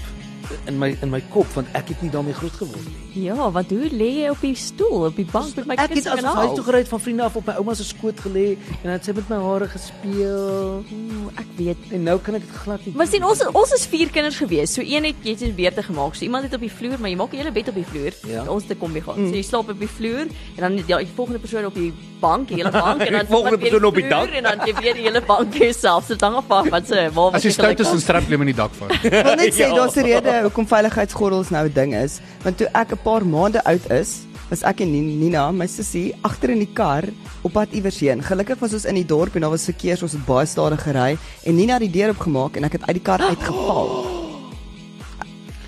[0.66, 3.24] In my in my kop want ek het nie daarmee groot geword nie.
[3.24, 6.06] Ja, want hoe lê jy op die stool, op die bank met my Ek het
[6.06, 6.64] as en huis toe al?
[6.64, 9.28] gery van vriende af op my ouma se skoot gelê en dan het sy met
[9.28, 10.84] my hare gespeel.
[10.92, 11.76] Oeh, ek weet.
[11.92, 12.94] En nou kan ek dit glad nie.
[12.96, 14.72] Maar sien ons ons is vier kinders gewees.
[14.74, 16.14] So een het jy het weer te gemaak.
[16.14, 18.12] So iemand het op die vloer, maar jy maak 'n hele bed op die vloer.
[18.26, 18.44] Ja.
[18.48, 19.16] Ons het 'n kombi gehad.
[19.16, 22.48] So jy slaap op die vloer en dan ja, die volgende persoon op die bank,
[22.48, 24.28] die hele bank en dan Die volgende persoon op die dak.
[24.30, 26.04] en dan jy weer die hele bank jouself.
[26.06, 28.54] So dan af wat se waar As jy stout is, dan strap jy hom in
[28.54, 29.00] die dak vas.
[29.02, 29.74] Wil net sê Ja.
[29.74, 33.64] daar's 'n rede hoekom veiligheidsgordels nou 'n ding is, want toe ek 'n paar maande
[33.64, 34.20] oud is,
[34.50, 37.04] was ek en Ni- Nina, my sussie, agter in die kar
[37.42, 38.22] op pad iewers heen.
[38.22, 40.82] Gelukkig was ons in die dorp en daar was verkeer, so ons het baie stadig
[40.82, 44.06] gery en Nina het die deur oopgemaak en ek het uit die kar uitgeval.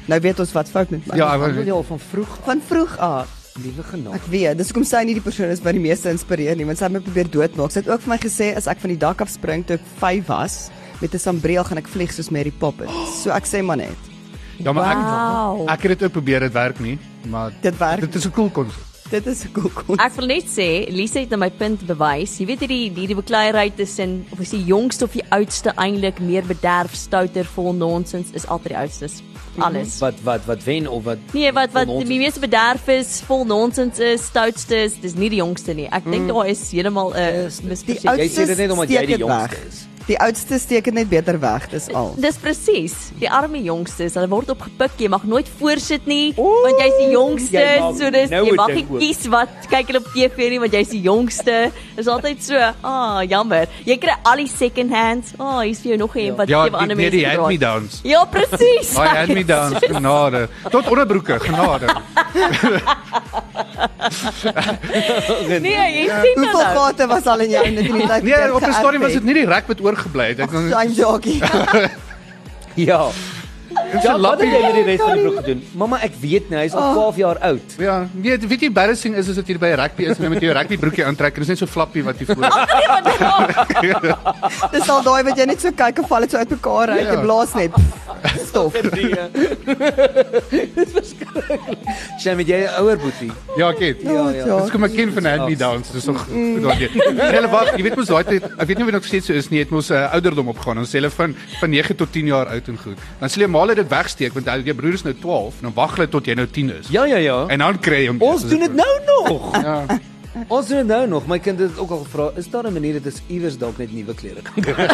[0.08, 1.16] Nou weet ons wat fout met my.
[1.16, 3.28] Ja, Ek wil al van vroeg van vroeg af.
[3.62, 4.14] liewe genade.
[4.14, 6.78] Ek weet, dis hoekom sy nie die persoon is wat die meeste inspireer nie, want
[6.78, 7.70] sy het my probeer doodmaak.
[7.74, 9.82] Sy het ook vir my gesê as ek van die dak af spring toe ek
[9.98, 10.70] 5 was
[11.02, 12.90] met 'n sambreel gaan ek vlieg soos Mary Poppins.
[13.22, 13.96] So ek sê maar net,
[14.64, 15.62] ja, maar Wow.
[15.68, 18.00] ek ek het dit ook probeer, dit werk nie, maar dit werk.
[18.00, 18.80] dit is 'n cool konsep.
[19.10, 20.00] Dit is 'n cool konsep.
[20.00, 22.38] Ek wil net sê, Lisa het aan my punt bewys.
[22.38, 26.44] Jy weet hierdie hierdie bekleierery tussen of is die jongste of die oudste eintlik meer
[26.46, 29.08] bederf, stouter, vol nonsens is altyd die oudste.
[29.58, 29.98] Alles.
[29.98, 33.98] Wat wat wat wen of wat Nee, wat wat die meeste bederf is, vol nonsens
[33.98, 35.88] is, stoutste is, dis nie die jongste nie.
[35.90, 38.10] Ek dink daar is heeltemal 'n uh, Die mispersie.
[38.16, 39.66] Jy sê dit net omdat jy die jongste weg.
[39.68, 39.86] is.
[40.10, 42.08] Die oudste steek dit net beter weg, dis al.
[42.18, 42.94] Dis presies.
[43.20, 44.96] Die arme jongstes, hulle word opgepik.
[44.98, 47.60] Jy mag nooit voorsit nie, want jy's die jongste.
[47.60, 50.58] jy maak So dis nou jy mag nie kies wat kyk hulle op TV nie,
[50.64, 51.58] want jy's die jongste.
[51.94, 53.70] Dis altyd so, ah, oh, jammer.
[53.86, 55.30] Jy kry al die second hands.
[55.38, 57.26] Ah, oh, hier's vir jou nog een wat Ja, jy die, ander nee, mense die
[57.30, 57.70] hand me dra.
[57.70, 58.00] downs.
[58.10, 58.90] Ja, presies.
[58.98, 60.42] Daai hand me downs, genade.
[60.74, 61.86] Tot onderbroeke, genade.
[65.60, 66.74] Nee, jy sien dit Hoeveel nou.
[66.76, 68.22] gate was al in jou in die tyd?
[68.26, 70.40] Nee, op 'n stadium was dit nie die rek wat oorgebly het.
[70.46, 71.44] Ek dan I'm joking.
[72.78, 73.10] Ja.
[73.90, 74.62] Ja, wat het jy lappie.
[74.62, 75.60] met die res van die broek gedoen?
[75.78, 77.74] Mamma, ek weet nie, hy's al 12 jaar oud.
[77.78, 80.44] Ja, nee, weet jy embarrassing is as dit hier by rugby is en jy met
[80.46, 82.46] jou rugby broekie aantrek en dit is net so flappie wat jy voor.
[84.74, 87.04] Dis al daai wat jy net so kyk en val dit so uit mekaar uit.
[87.04, 87.14] Ja.
[87.14, 87.78] Jy blaas net
[88.38, 88.74] stof.
[92.20, 93.30] Sy met jy 'n ouer boetie.
[93.56, 94.02] Ja, ek het.
[94.02, 94.60] Ja, ja.
[94.60, 96.90] Dis kom ek ken van hand me downs, dis nog goed daar weer.
[97.36, 99.32] Hulle wag, jy weet mos daai tyd, ek weet nie of dit nog steeds so
[99.32, 100.78] is nie, het mos 'n uh, ouderdom opgegaan.
[100.78, 102.98] Ons sê hulle van van 9 tot 10 jaar oud en goed.
[103.20, 105.74] Dan sê hulle maar hulle dit wegsteek want jou broer is nou 12 en dan
[105.74, 106.86] wag hulle tot jy nou 10 is.
[106.90, 107.46] Ja, ja, ja.
[107.48, 108.20] En dan kry jy hom.
[108.20, 109.62] Ons doen dit nou nog.
[109.62, 109.84] Ja.
[110.48, 111.24] Ons doen dit nou nog.
[111.26, 113.92] My kind het ook al gevra, is daar 'n manier dat ons iewers dalk net
[113.92, 114.74] nuwe klere kan kry?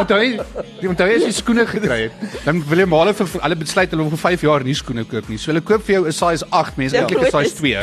[0.00, 0.38] Onthou jy,
[0.80, 2.12] die onthou jy as jy skoene gekry het,
[2.44, 5.28] dan wil jy maar vir hulle besluit hulle wil vir 5 jaar nie skoene koop
[5.28, 5.38] nie.
[5.38, 7.00] So hulle koop vir jou 'n size 8, mense Ja.
[7.02, 7.76] eintlik 'n size 2.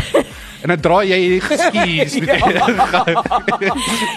[0.64, 2.36] En dan draai jy hierdie geskies met jy.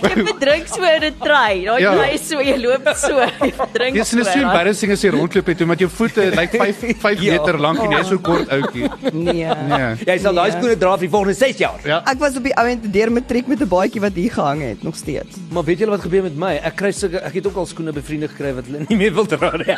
[0.09, 1.65] Jy verdrink so in 'n trei.
[1.65, 1.93] Daai Ja.
[1.95, 3.21] trei so jy loop so.
[3.43, 6.77] Jy verdrink Dis net so embarrassing as jy rondloop het omdat jou voete lyk 5
[7.01, 7.33] 5 Ja.
[7.33, 8.89] meter lank en jy's so kort ouetjie.
[9.13, 9.47] Nee.
[9.69, 9.95] Nee.
[10.07, 10.59] Jy sal daai Nee.
[10.61, 11.81] skoene dra vir die volgende 6 jaar.
[11.89, 11.99] Ja.
[12.09, 14.97] Ek was op die ouend deur matriek met 'n baadjie wat hier gehang het nog
[14.97, 15.37] steeds.
[15.51, 16.55] Maar weet julle wat gebeur met my?
[16.63, 19.15] Ek kry sulke ek het ook al skoene by vriende gekry wat hulle nie meer
[19.15, 19.77] wil dra nie.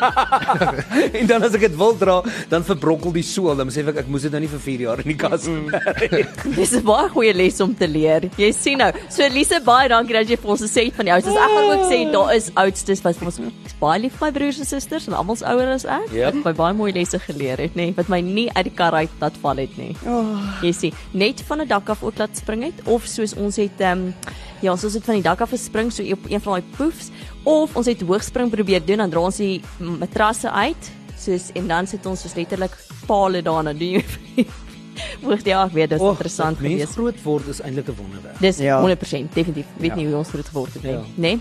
[1.21, 3.55] en dan as ek dit wil dra, dan verbrokkel die sool.
[3.57, 6.27] Dan sê ek ek moes dit nou nie vir 4 jaar in die kas hê.
[6.59, 8.29] Dis 'n baie goeie les om te leer.
[8.37, 8.93] Jy sien nou.
[9.09, 11.31] So Lise, baie dankie dat jy vir ons gesê het van die oudste.
[11.31, 13.41] Ek gaan ook sê daar is oudstes wat vir ons
[13.81, 16.11] baie lief vir my broers en susters en almal's ouer as ek.
[16.13, 16.41] Yep.
[16.41, 18.95] Wat my baie mooi lesse geleer het, nê, nee, wat my nie uit die kar
[18.95, 19.95] uit laat val het nie.
[20.09, 23.57] Oh, Jy sien, net van 'n dak af ook laat spring het of soos ons
[23.57, 24.15] het ehm um,
[24.63, 27.11] ja, soos het van die dak af gespring so op een van daai poefs
[27.45, 31.87] of ons het hoogspring probeer doen dan dra ons die matrasse uit soos en dan
[31.87, 34.05] sit ons soos letterlik pale daarna doen jy
[35.25, 36.93] Hoog ja, ek weet dis Och, interessant dat Mens geweest.
[36.99, 38.41] groot word is eintlik 'n wonderwerk.
[38.41, 38.81] Dis Ja.
[38.83, 39.67] 100% definitief.
[39.79, 39.97] Weet Ja.
[39.97, 41.03] nie hoe ons groot geword het nie, Ja.
[41.17, 41.39] nê?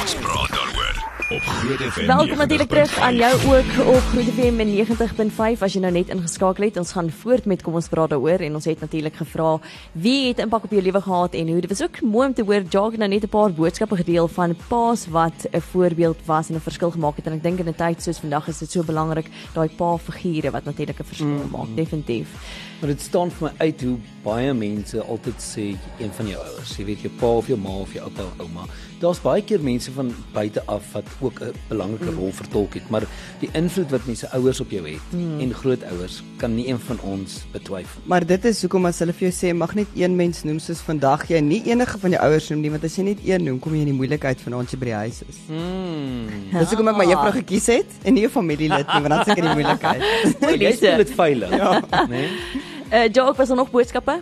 [0.00, 1.03] Ons praat daaroor
[1.34, 2.06] op Groot FM.
[2.06, 4.56] Welkom natuurlik terug aan jou ook op Groot FM
[5.56, 6.76] 90.5 as jy nou net ingeskakel het.
[6.78, 9.56] Ons gaan voort met kom ons praat daaroor en ons het natuurlik gevra
[9.92, 11.60] wie het impak op jou lewe gehad en hoe.
[11.64, 14.56] Dit was ook mooi om te hoor Jacques nou net 'n paar boodskappe gedeel van
[14.68, 17.74] paas wat 'n voorbeeld was en 'n verskil gemaak het en ek dink in 'n
[17.74, 21.50] tyd soos vandag is dit so belangrik daai pa figure wat natuurlik 'n verskil mm.
[21.50, 22.28] maak definitief.
[22.84, 23.94] Maar dit staan vir my uit hoe
[24.24, 25.62] baie mense altyd sê
[26.00, 28.42] een van jou ouers, jy weet jou pa of jou ma of jou oupa of
[28.44, 28.66] ouma.
[29.00, 33.06] Daar's baie keer mense van buite af wat ook 'n belangrike rol vertolk het, maar
[33.40, 35.40] die invloed wat mense ouers op jou het mm.
[35.40, 38.00] en grootouers kan nie een van ons betwyfel.
[38.04, 40.80] maar dit is hoekom as hulle vir jou sê mag net een mens noem soos
[40.80, 43.58] vandag jy nie enige van jou ouers noem nie want as jy net een noem
[43.58, 45.40] kom jy in die moeilikheid vanaand jy by die huis is.
[45.48, 46.52] Mm.
[46.52, 49.42] Dis hoekom ek my juffrou gekies het en nie 'n familielid nie want dan seker
[49.42, 50.02] die moeilikheid.
[50.60, 51.50] Jy speel dit veilig.
[51.50, 51.82] Ja.
[52.08, 52.28] Nee.
[52.92, 54.20] Uh Jacques was daar nog boodskappe?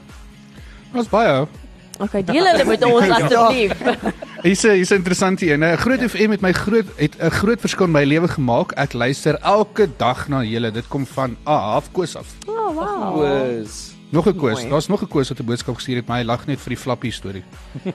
[0.95, 1.47] Ons baie.
[1.99, 3.73] Okay, deel hulle met ons asseblief.
[4.43, 5.61] Hier's 'n hier's 'n interessante een.
[5.65, 8.73] 'n Groot FM het my groot het 'n groot verskil in my lewe gemaak.
[8.73, 10.71] Ek luister elke dag na julle.
[10.71, 12.27] Dit kom van ah, half koos af.
[12.47, 13.17] Oh, wow.
[13.17, 14.69] Was Nog 'n koos.
[14.69, 16.83] Daar's nog 'n koos wat 'n boodskap gestuur het, maar hy lag net vir die
[16.83, 17.45] flappie storie.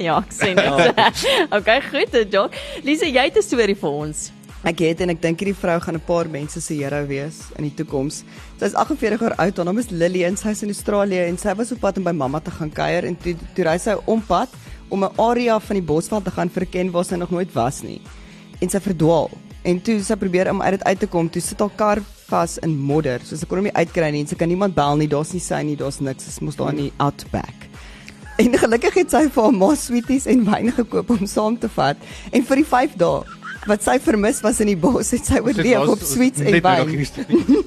[0.00, 1.00] Ja, ek sien dit.
[1.56, 2.54] okay, goed, Jock.
[2.82, 4.30] Lise, jy het 'n storie vir ons.
[4.60, 7.64] Ek het en ek dink hierdie vrou gaan 'n paar mense se hero wees in
[7.64, 8.24] die toekoms.
[8.58, 11.38] Sy is 48 jaar oud, haar naam is Lily en sy is in Australië en
[11.38, 13.96] sy was op pad om by mamma te gaan kuier en toe toe ry sy
[14.04, 14.48] om pad
[14.90, 18.02] om 'n area van die Bosveld te gaan verken waar sy nog nooit was nie.
[18.60, 19.30] En sy verdwaal.
[19.64, 22.58] En toe sy probeer om uit dit uit te kom, toe sit haar kar vas
[22.58, 23.20] in modder.
[23.24, 25.08] So sy kon hom nie uitkry nie en sy kan niemand bel nie.
[25.08, 26.24] Daar's nie sy nie, daar's niks.
[26.34, 27.68] Sy moes daar in die outback.
[28.36, 31.96] En gelukkig het sy vir haar ma sweeties en wyn gekoop om saam te vat.
[32.32, 35.90] En vir die 5 dae wat sy vermis was in die bos, het sy oorleef
[35.92, 37.04] op sweets en nou wyn.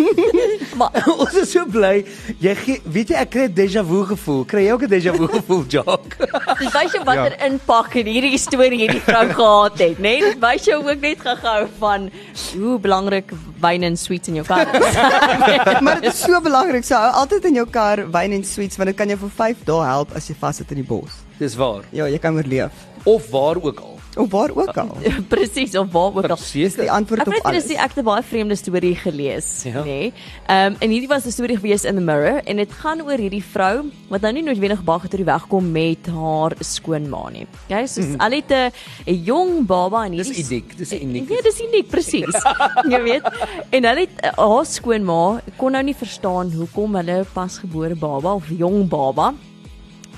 [0.79, 1.99] Maar ons is so bly.
[2.41, 4.41] Jy gee, weet jy ek kry 'n déjà vu gevoel.
[4.49, 6.17] Kry jy ook 'n déjà vu gevoel, Jock?
[6.17, 7.45] dit wys jou watter ja.
[7.45, 10.17] impak in hierdie storie hierdie vrou gehad het, né?
[10.17, 10.34] Nee?
[10.34, 12.10] Dit wys jou ook net gehou van
[12.58, 14.97] hoe belangrik wyn en sweets in jou kar is.
[15.84, 16.84] Maar dit is so belangrik.
[16.84, 19.65] So hou altyd in jou kar wyn en sweets want dit kan jou vir 5
[19.65, 21.21] dae help as jy vassit in die bos.
[21.38, 21.84] Dis waar.
[21.91, 22.71] Ja, jy kan oorleef.
[23.06, 23.92] Of waar ook al.
[24.17, 24.97] Of waar ook al.
[25.34, 26.36] Presies of waar ook al.
[26.36, 26.76] Presies.
[26.76, 27.65] Die antwoord Ek op alles.
[27.65, 29.82] dis ek het 'n baie vreemde storie gelees, Ja.
[29.82, 29.86] nê.
[29.86, 30.13] Nee.
[30.47, 33.43] Ehm en hierdie was 'n storie gewees in the Mirror en dit gaan oor hierdie
[33.43, 37.47] vrou wat nou nie noodwendig baie oor die weg kom met haar skoonma nie.
[37.65, 38.15] Okay, so mm.
[38.19, 41.30] al het 'n jong baba en Dis hierdie uniek, dis uniek.
[41.30, 42.36] Ja, dis uniek presies.
[42.91, 43.23] Jy weet.
[43.69, 48.43] En hulle het uh, haar skoonma kon nou nie verstaan hoekom hulle pasgebore baba of
[48.49, 49.34] jong baba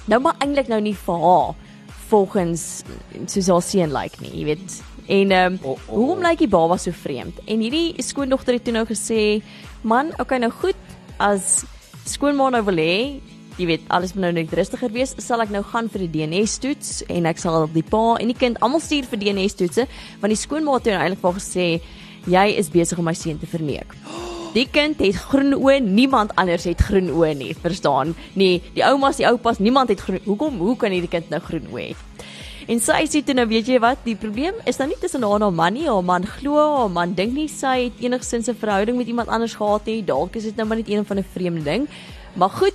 [0.06, 1.54] nou maar eintlik nou nie vir haar
[2.10, 2.84] volgens
[3.26, 4.82] soos haar seun lyk like nie, jy weet.
[5.06, 5.88] En ehm um, Oh, oh, oh.
[5.88, 5.96] oh.
[6.00, 7.40] hoekom lyk die baba so vreemd?
[7.46, 9.42] En hierdie skoondogter het toe nou gesê,
[9.82, 10.76] "Man, okay nou goed,
[11.18, 11.64] as
[12.06, 13.22] skoonma nou wil hê,
[13.58, 16.44] jy weet, alles moet nou net rustiger wees, sal ek nou gaan vir die DNA
[16.60, 19.88] toets en ek sal die pa en die kind almal stuur vir DNA toetse,
[20.20, 21.82] want die skoonma het nou eintlik vir gesê,
[22.28, 23.96] jy is besig om my seun te verneek."
[24.56, 28.14] Die kind het groen oë, niemand anders het groen oë nie, verstaan?
[28.40, 30.22] Nee, die oumas, die oupas, niemand het groen.
[30.24, 31.98] Hoekom hoe kan hierdie kind nou groen oë hê?
[32.72, 35.42] En sy sê toe nou, weet jy wat, die probleem is nou nie tussen haar
[35.42, 35.84] en haar man nie.
[35.90, 39.60] Haar man glo, haar man dink nie sy het enigsins 'n verhouding met iemand anders
[39.60, 40.02] gehad nie.
[40.02, 41.90] Dalk is dit nou maar net een van 'n vreemde ding.
[42.34, 42.74] Maar goed,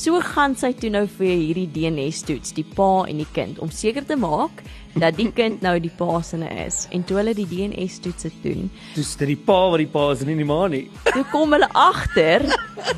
[0.00, 3.72] so gaan sy toe nou vir hierdie DNA toets, die pa en die kind, om
[3.74, 4.62] seker te maak
[4.98, 6.86] dat die kind nou die pa se is.
[6.90, 10.24] En toe hulle die DNA toetse doen, Dis dit die pa wat die pa is
[10.24, 10.86] en nie die ma nie.
[11.12, 12.46] toe kom hulle agter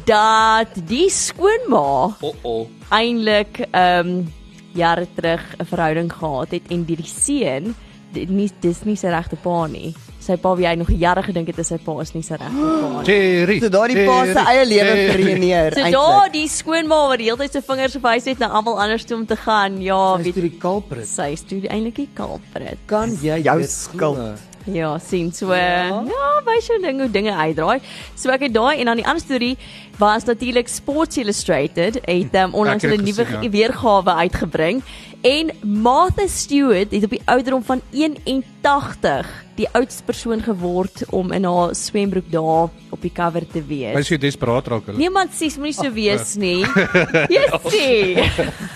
[0.08, 1.88] dat die skoonma
[2.22, 2.62] O, oh, oh.
[2.90, 4.30] eintlik ehm um,
[4.72, 7.74] jare terug 'n verhouding gehad het en die, die seun
[8.14, 9.92] dit nie dis nie sy regte pa nie.
[10.22, 12.54] Sy pa wie hy nog jare gedink het is sy pa is nie sy regte
[12.54, 13.06] pa nie.
[13.08, 13.56] Jerry.
[13.64, 15.96] So daardie pa se eie lewe verreëneer So eintlik.
[15.98, 19.04] daar die skoonma wat die hele tyd sy vingers op wys het na almal anders
[19.08, 19.80] toe om te gaan.
[19.82, 21.08] Ja, Dis weet toe die culprit.
[21.10, 22.78] sy is toe eintlik die culprit.
[22.86, 24.48] Kan jy Jou skuld.
[24.70, 25.50] Ja, sien so.
[25.50, 27.80] Ja, ja wys jou ding hoe dinge uitdraai.
[28.14, 29.56] So ek het daai en dan die ander storie
[29.98, 33.48] was natuurlik Sports Illustrated het um, onlangs hulle nuwe ja.
[33.50, 34.82] weergawe uitgebring
[35.22, 41.44] en Martha Stewart het op die ouderdom van 81 die oudste persoon geword om in
[41.44, 43.94] haar swembroek daar op die cover te wees.
[43.94, 44.98] Wys jy desperaat raak hulle.
[44.98, 46.64] Niemand sies moenie so wees nie.
[47.36, 48.24] Jessie.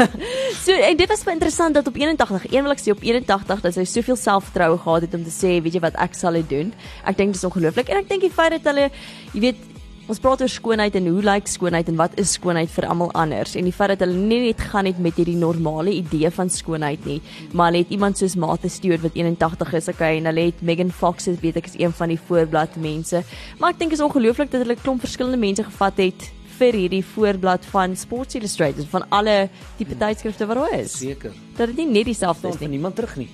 [0.64, 3.64] so en dit was baie interessant dat op 81, een wil ek sê op 81
[3.64, 6.52] dat sy soveel selfvertroue gehad het om te sê, weet jy wat, ek sal dit
[6.52, 6.74] doen.
[7.08, 8.90] Ek dink dit is ongelooflik en ek dink die feit dat hulle,
[9.32, 9.64] jy weet,
[10.06, 13.56] ons praat oor skoonheid en hoe lyk skoonheid en wat is skoonheid vir almal anders
[13.58, 17.08] en die feit dat hulle nie net gaan net met hierdie normale idee van skoonheid
[17.08, 17.18] nie,
[17.52, 20.92] maar hulle het iemand soos Martha Stewart wat 81 is, okay, en hulle het Megan
[20.94, 23.22] Fox, dit weet ek is een van die voorblad mense.
[23.58, 26.28] Maar ek dink is ongelooflik dat hulle klomp verskillende mense gevat het
[26.60, 29.48] vir hierdie voorblad van Sports Illustrated van alle
[29.80, 31.00] tipe tydskrifte wat daar is.
[31.02, 31.34] Seker.
[31.58, 32.76] Dat dit nie net dieselfde is is nie.
[32.76, 33.28] niemand terug nie.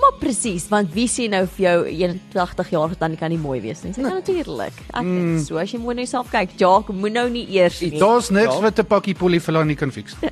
[0.00, 3.82] Maar presies, want wie sê nou vir jou 81 jaar dan kan nie mooi wees
[3.84, 3.92] nie.
[3.94, 4.72] Sy kan natuurlik.
[4.92, 7.98] Ek dink so as jy mooi na jouself kyk, Jacques, moet nou nie eers nie.
[8.00, 8.60] Daar's niks Ja.
[8.60, 10.14] wat 'n pakkie polyfill nie kan fix.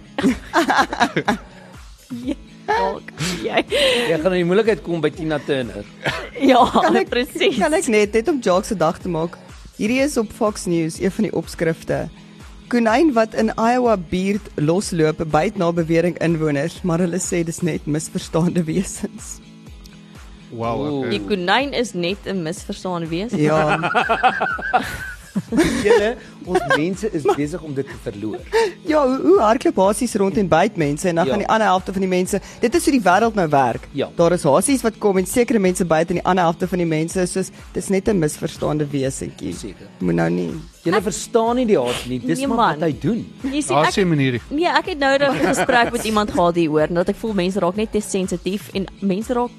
[2.66, 3.62] Jacques, jy.
[4.09, 5.85] Jy gaan in die moeilikheid kom by Tina Turner.
[6.42, 7.59] Ja, Kan ek presies.
[7.61, 9.37] Kan ek net net om Jacques se dag te maak.
[9.79, 12.09] Hierdie is op Fox News, een van die opskrifte.
[12.72, 17.87] Konyn wat in Iowa buurt losloop byt na bewering inwoners, maar hulle sê dis net
[17.87, 19.38] misverstaande wesens.
[20.52, 21.10] Wow, Ooh.
[21.10, 21.36] Die okay.
[21.36, 23.32] konyn is net 'n misverstaande wees.
[23.32, 23.78] Ja,
[25.82, 26.10] Julle,
[26.44, 28.36] ons mense is besig om dit te verloor.
[28.84, 31.30] ja, hoe, hoe hardloop hasies rond en byt mense en dan Ja.
[31.32, 33.88] gaan die ander helfte van die mense, dit is hoe die wêreld nou werk.
[33.96, 34.10] Ja.
[34.16, 36.86] Daar is hasies wat kom en sekere mense byt en die ander helfte van die
[36.86, 39.54] mense is soos dis net 'n misverstaande wesentjie.
[39.54, 39.86] Seker.
[40.00, 40.50] Moet nou nie.
[40.84, 42.18] Julle verstaan nie die haat nie.
[42.18, 42.78] Dis Nee, maar man.
[42.80, 43.26] wat hy doen.
[43.42, 44.40] Jy sien Daar ek sê meneer.
[44.50, 47.76] Nee, ek het nou 'n gesprek met iemand gehad hieroor dat ek voel mense raak
[47.76, 49.50] net te sensitief en mense raak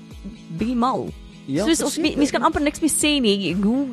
[0.57, 1.09] bietjie mal.
[1.45, 3.53] Ja, Soos ons mense kan amper niks meer sê nie.
[3.59, 3.87] Hoe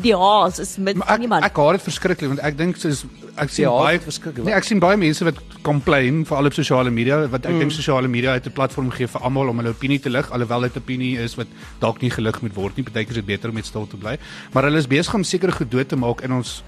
[0.00, 1.44] die haas is met Maar ek niemand.
[1.44, 3.04] ek haat dit verskriklik want ek dink soos
[3.36, 4.44] ek sien Ja, baie verskriklik.
[4.46, 7.58] Nee, ek sien baie mense wat complain veral op sosiale media wat ek Mm.
[7.58, 10.60] dink sosiale media het 'n platform gegee vir almal om hulle opinie te lig alhoewel
[10.62, 11.46] dit 'n opinie is wat
[11.80, 12.82] dalk nie gelig moet word nie.
[12.84, 14.16] Partykeer is dit beter om net stil te bly.
[14.54, 16.62] Maar hulle is besig om sekere gedoe te maak in ons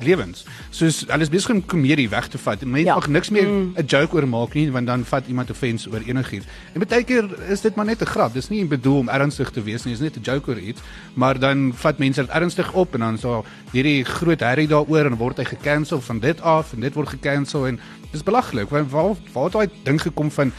[0.00, 0.44] lewens.
[0.70, 2.64] Soos hulle is besig om komedie weg te vat.
[2.64, 2.94] Mense Ja.
[2.94, 6.46] mag niks meer 'n joke oor maak nie want dan vat iemand offense oor enigiets.
[6.74, 8.32] En baie keer is dit maar net 'n grap.
[8.34, 10.80] Dis nie bedoel om ernstig te wees nie, dis net 'n joke oor iets,
[11.14, 15.16] maar dan vat mense dit ernstig op en dan so hierdie groot herrie daaroor en
[15.16, 17.80] word hy gekansel van dit af en dit word gekansel en
[18.12, 18.68] dis belaglik.
[18.70, 20.52] Waar waar het daai ding gekom van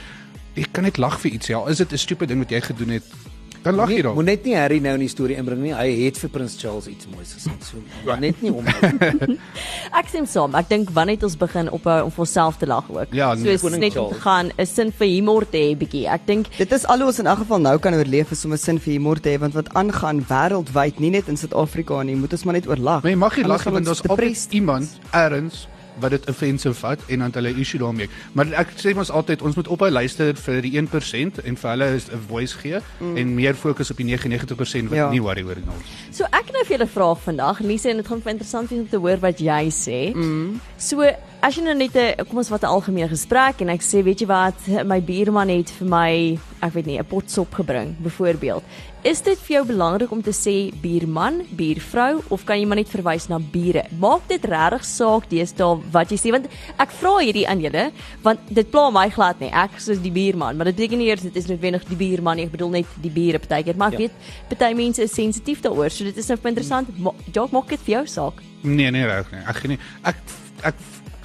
[0.56, 1.48] jy kan net lag vir iets.
[1.48, 3.04] Ja, is dit 'n stupid ding wat jy gedoen het?
[3.65, 4.13] Dan lag jy Nee, dan.
[4.13, 5.71] Moet net nie Harry nou in die storie inbring nie.
[5.73, 7.54] Hy het vir Prins Charles iets moois gesê.
[7.65, 8.67] So net nie hom.
[9.99, 10.54] Ek stem saam.
[10.60, 13.15] Ek dink wanneer het ons begin ophou om vir onsself te lag ook.
[13.17, 16.06] Ja, nee, Koning net om te gaan 'n sin vir humor te hê bietjie.
[16.06, 18.58] Ek dink Dit is al ons in elk geval nou kan oorleef is om 'n
[18.58, 22.32] sin vir humor te hê want wat aangaan wêreldwyd, nie net in Suid-Afrika nie, moet
[22.34, 23.04] ons maar net oor lag.
[23.04, 25.67] Jy mag Anders lag want daar's altyd iemand ergens
[25.99, 28.10] wat dit offensive vat en dan hulle issue daarmee.
[28.34, 31.95] Maar ek sê mos altyd ons moet ophou luister vir die 1% en vir hulle
[31.95, 33.17] is 'n voice gee mm.
[33.17, 35.10] en meer fokus op die 99% wat Ja.
[35.10, 35.65] nie worry oor nie.
[36.12, 37.60] So ek het nou vir julle 'n vraag vandag.
[37.60, 40.13] Lise en dit gaan vir interessant wees om te hoor wat jy sê.
[40.15, 40.60] Mm.
[40.77, 41.01] So
[41.41, 44.19] as jy nou net 'n kom ons wat 'n algemene gesprek en ek sê weet
[44.21, 48.63] jy wat my buurman het vir my ek weet nie 'n pot sop gebring byvoorbeeld.
[49.05, 52.89] Is dit vir jou belangrik om te sê buurman, buurvrou of kan jy maar net
[52.89, 53.83] verwys na bure?
[54.01, 56.47] Maak dit regtig saak deesdae wat jy sê want
[56.81, 57.83] ek vra hierdie aan julle
[58.25, 59.51] want dit pla my glad nie.
[59.53, 62.47] Ek is die buurman, maar dit beteken nie eers dit is noodwendig die buurman nie.
[62.49, 64.07] Ek bedoel net die bure partykeer, maar ek Ja.
[64.07, 65.91] weet party mense is sensitief daaroor.
[65.93, 66.89] So dit is nou interessant.
[66.97, 68.41] Ma Dalk maak dit vir jou saak.
[68.63, 69.43] Nee, nee, reg nie.
[69.45, 70.15] Ek gee nie ek
[70.63, 70.75] ek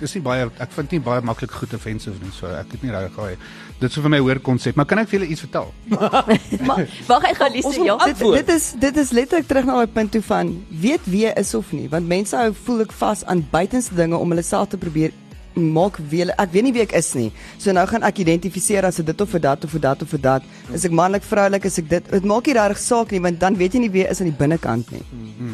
[0.03, 2.31] is nie baie ek vind nie baie maklik goed offensive nie.
[2.31, 3.39] So ek het nie reg gehad.
[3.81, 5.71] Dit is so vir my hoor konsep, maar kan ek vir julle iets vertel?
[6.69, 7.97] Maar wag ek gaan wil ja.
[8.11, 11.55] Dit dit is dit is letterlik terug na daai punt toe van weet wie is
[11.57, 14.81] of nie, want mense hou voel ek vas aan buitenste dinge om hulle self te
[14.81, 15.17] probeer
[15.55, 17.31] maak wie ek weet nie wie ek is nie.
[17.59, 20.21] So nou gaan ek identifiseer as dit of vir dat of vir dat of vir
[20.21, 20.43] dat.
[20.75, 22.11] Is ek manlik, vroulik, is ek dit?
[22.11, 24.37] Dit maak nie regtig saak nie want dan weet jy nie wie is aan die
[24.37, 25.03] binnekant nie.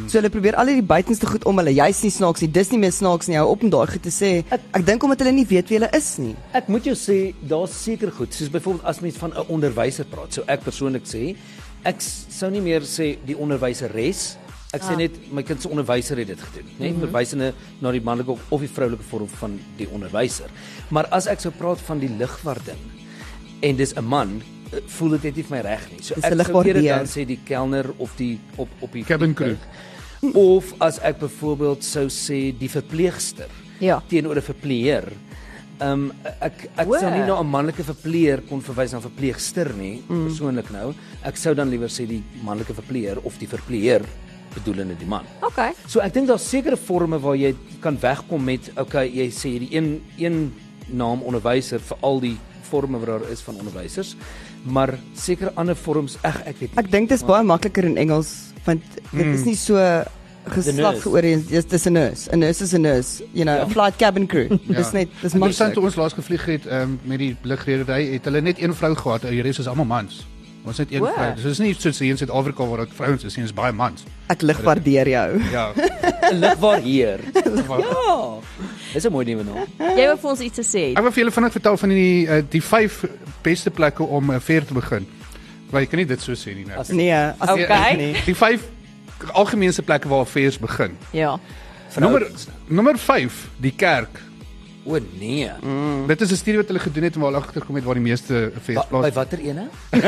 [0.07, 2.79] So hulle probeer al hierdie buitenste goed om hulle jy's nie snaaks nie, dis nie
[2.79, 3.37] meer snaaks nie.
[3.39, 4.31] Hou op om daai goed te sê.
[4.49, 6.35] Ek, ek dink omdat hulle nie weet wie hulle is nie.
[6.57, 10.33] Ek moet jou sê daar's seker goed, soos byvoorbeeld as mens van 'n onderwyser praat.
[10.33, 11.35] So ek persoonlik sê,
[11.83, 14.37] ek sou nie meer sê die onderwyseres.
[14.73, 16.79] Ek sê net my kind se onderwyser het dit gedoen, né?
[16.79, 20.49] Nee, verwysende na die manlike of- die vroulike vorm van die onderwyser.
[20.91, 22.75] Maar as ek sou praat van die ligwardin
[23.63, 24.41] en dis 'n man,
[24.73, 26.01] eh, voel dit net nie vir my reg nie.
[26.03, 29.33] So Dis ek sou eerder dan sê die kelner of die op op die Cabin
[29.33, 29.55] crew.
[30.33, 33.47] Of as ek byvoorbeeld sou sê die verpleegster
[33.79, 34.01] Ja.
[34.09, 35.11] teenoor 'n verpleeër.
[35.79, 36.97] Ehm um, ek ek O.
[36.99, 40.25] sou nie na 'n manlike verpleeër kon verwys na verpleegster nie, mm.
[40.27, 40.93] persoonlik nou.
[41.23, 44.01] Ek sou dan liewer sê die manlike verpleeër of die verpleeër
[44.57, 45.25] bedoelende die man.
[45.45, 45.71] Okay.
[45.87, 49.69] So ek dink daar's sekere forme waar jy kan wegkom met okay, jy sê die
[49.77, 50.51] een een
[50.89, 54.15] naam onderwyser vir al die forme wat daar is van onderwysers,
[54.67, 56.79] maar sekere ander vorms, eg ek weet nie.
[56.83, 58.33] Ek dink dit is baie makliker in Engels
[58.65, 59.75] want dit is nie so
[60.47, 61.01] geslag nurse.
[61.03, 61.49] georiënteerd.
[61.51, 62.29] Dis dis 'n nurse.
[62.31, 63.23] 'n Nurse is 'n nurse.
[63.33, 63.65] You know, Ja.
[63.65, 64.47] 'n flight cabin crew.
[64.67, 65.85] Dis net dis Interessant toe maklik.
[65.85, 69.41] ons laas gevlieg het um, met die lugredery het hulle net een vrou gehad, die
[69.41, 70.25] res is almal mans.
[70.67, 71.05] Ons het een O.
[71.13, 71.33] vrou.
[71.35, 74.03] Dis is nie soos hier in Suid-Afrika waar dit vrouens is, nie, is baie mans.
[74.27, 75.41] Ek lig waardeer jou.
[75.51, 75.71] Ja.
[76.31, 77.19] 'n ligwaarheer.
[77.33, 78.39] ja.
[78.93, 79.65] Dis 'n mooi nuwe naam.
[79.97, 80.83] Jy wou vir ons iets te sê.
[80.97, 83.03] Ek wil vir julle vinnig vertel van die uh, die vyf
[83.43, 85.07] beste plekke om 'n veer te begin.
[85.71, 86.79] Maar jy kan nie dit so sê nie nou.
[86.79, 87.95] As- Nee, as Okay.
[87.95, 88.15] nee.
[88.25, 88.61] Die vyf
[89.33, 90.97] algemeenste plekke waar veers begin.
[91.11, 91.39] Ja.
[91.97, 92.57] Nommer Verhoudings nou.
[92.67, 94.21] nommer 5, die kerk.
[94.87, 95.51] O nee.
[95.61, 96.07] Mm.
[96.07, 98.03] Dit is 'n studie wat hulle gedoen het en waar hulle agtergekom het waar die
[98.03, 99.13] meeste veers Ba by plaas.
[99.13, 99.67] watter ene?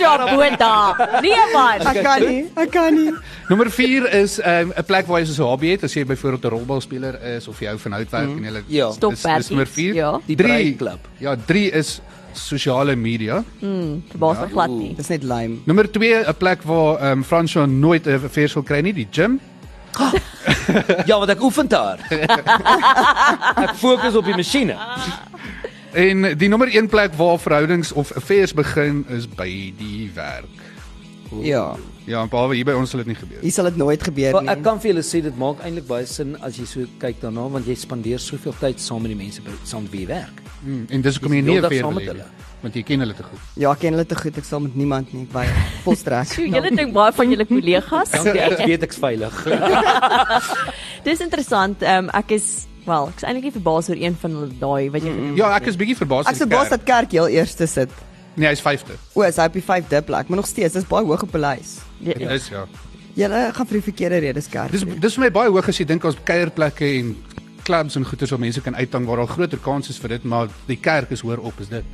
[0.00, 1.20] Ja.
[1.20, 1.80] Nee man.
[1.80, 2.50] Ek kan nie.
[2.54, 3.12] Ek kan nie.
[3.48, 6.44] Nommer 4 is 'n um, plek waar jy so 'n hobby het, as jy byvoorbeeld
[6.44, 8.44] 'n rolbalspeler is of jy hou van houtwerk mm.
[8.44, 8.90] en jy Ja.
[8.92, 9.94] Stop dis, dis nommer 4.
[9.94, 10.20] Ja.
[10.26, 10.98] Die Braaiklub.
[11.18, 12.00] Ja, 3 is
[12.32, 13.44] sosiale media.
[14.08, 14.94] Verbaas my glad nie.
[14.94, 15.58] Dis net lime.
[15.64, 19.08] Nommer 2 'n plek waar ehm um, Fransjo nooit 'n veers wil kry nie, die
[19.10, 19.40] gym.
[21.08, 21.98] Ja, want ek oefen daar.
[23.64, 24.76] ek fokus op die masjiene.
[25.92, 30.58] En die nommer 1 plek waar verhoudings of affairs begin is by die werk.
[31.42, 31.74] Ja.
[32.10, 33.38] Ja, behalwe hier by ons sal dit nie gebeur.
[33.44, 34.50] Hier sal dit nooit gebeur Maar nie.
[34.56, 37.44] ek kan vir julle sê dit maak eintlik baie sin as jy so kyk daarna
[37.54, 40.40] want jy spandeer soveel tyd saam met die mense by saam wie jy werk.
[40.64, 42.26] Hmm, en dis hoekom jy nie veer saam met nie, hulle.
[42.64, 43.44] want jy ken hulle te goed.
[43.62, 44.40] Ja, ek ken hulle te goed.
[44.42, 45.22] Ek sal met niemand nie.
[45.32, 45.48] Baie
[45.86, 46.26] volstrek.
[46.34, 48.10] So julle dink baie van julle kollegas.
[48.16, 49.38] Dankie, ek weet ek's veilig.
[51.06, 51.80] Dis interessant.
[51.86, 52.50] Ehm um, ek is
[52.86, 55.54] wel, ek is eintlik nie verbaas oor een van hulle daai wat jy genoem Ja,
[55.56, 56.26] ek is bietjie verbaas.
[56.26, 56.80] Ek oor se die baas kerk.
[56.80, 57.92] dat kerk heel eerste sit.
[58.34, 58.96] Nee, hy's 5de.
[59.14, 61.40] O, is hy op die 5de plek, maar nog steeds, dis baie hoog op 'n
[61.40, 61.78] lys.
[61.98, 62.14] Ja.
[62.14, 62.66] Dis ja.
[63.14, 64.70] Julle gaan vir die verkeerde redes kerk.
[64.70, 67.16] Dis dis vir my baie hoog as jy dink ons kuierplekke en
[67.62, 70.48] clubs en goeders waar mense kan uithang waar daar groter kans is vir dit, maar
[70.66, 71.84] die kerk is hoor op is dit.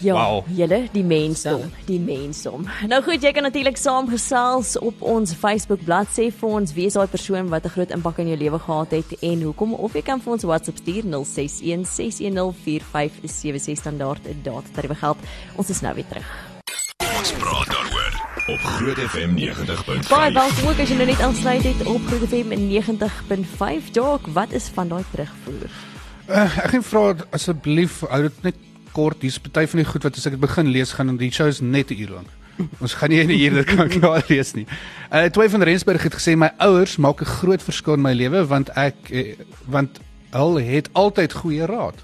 [0.00, 0.44] Ja, Wauw.
[0.56, 2.66] julle die mensdom, die mensdom.
[2.88, 7.06] Nou goed, jy kan natuurlik saamgesels op ons Facebook bladsy vir ons wie is daai
[7.06, 10.20] persoon wat 'n groot impak in jou lewe gehad het en hoekom of jy kan
[10.20, 15.16] vir ons WhatsApp stuur 0616104576 standaard data tariewe geld.
[15.56, 16.26] Ons is nou weer terug.
[17.18, 18.12] Ons praat daaroor
[18.48, 20.08] op Groot FM 90.5.
[20.08, 23.90] Baie welkom ook as jy nou net aansluit het op Groot FM 90.5.
[23.92, 25.70] Jock, wat is van daai terugvoer?
[26.28, 28.54] Uh, ek gaan vra asseblief hou dit net
[28.92, 29.22] kort.
[29.22, 31.60] Hier's party van die goed wat as ek dit begin lees gaan die show is
[31.60, 32.30] net 'n uur lank.
[32.80, 34.66] Ons gaan nie in 'n uur dit kan klaar lees nie.
[35.10, 38.46] Uh twee van Rensburg het gesê my ouers maak 'n groot verskil in my lewe
[38.46, 40.00] want ek eh, want
[40.30, 41.98] hulle het altyd goeie raad.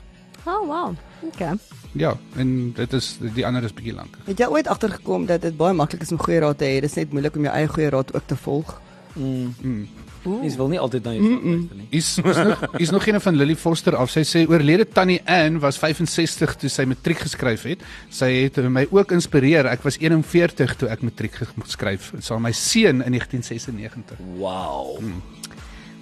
[0.44, 0.96] Oh wow.
[1.22, 1.56] Okay.
[1.92, 4.18] Ja, en dit is die ander is bietjie lank.
[4.24, 6.80] Het jy ooit agtergekom dat dit baie maklik is om goeie raad te hê?
[6.80, 8.80] Dis net moeilik om jou eie goeie raad ook te volg.
[9.14, 9.88] Mm.
[10.28, 11.88] Mens wil nie altyd na jou mm luister nie.
[11.90, 14.10] Is is nog is nog een van Lily Foster af.
[14.10, 17.84] Sy sê oorlede Tannie Ann was 65 toe sy matriek geskryf het.
[18.10, 19.66] Sy het my ook inspireer.
[19.70, 22.12] Ek was 41 toe ek matriek geskryf.
[22.14, 24.18] Dit was my seun in 1996.
[24.38, 24.98] Wow.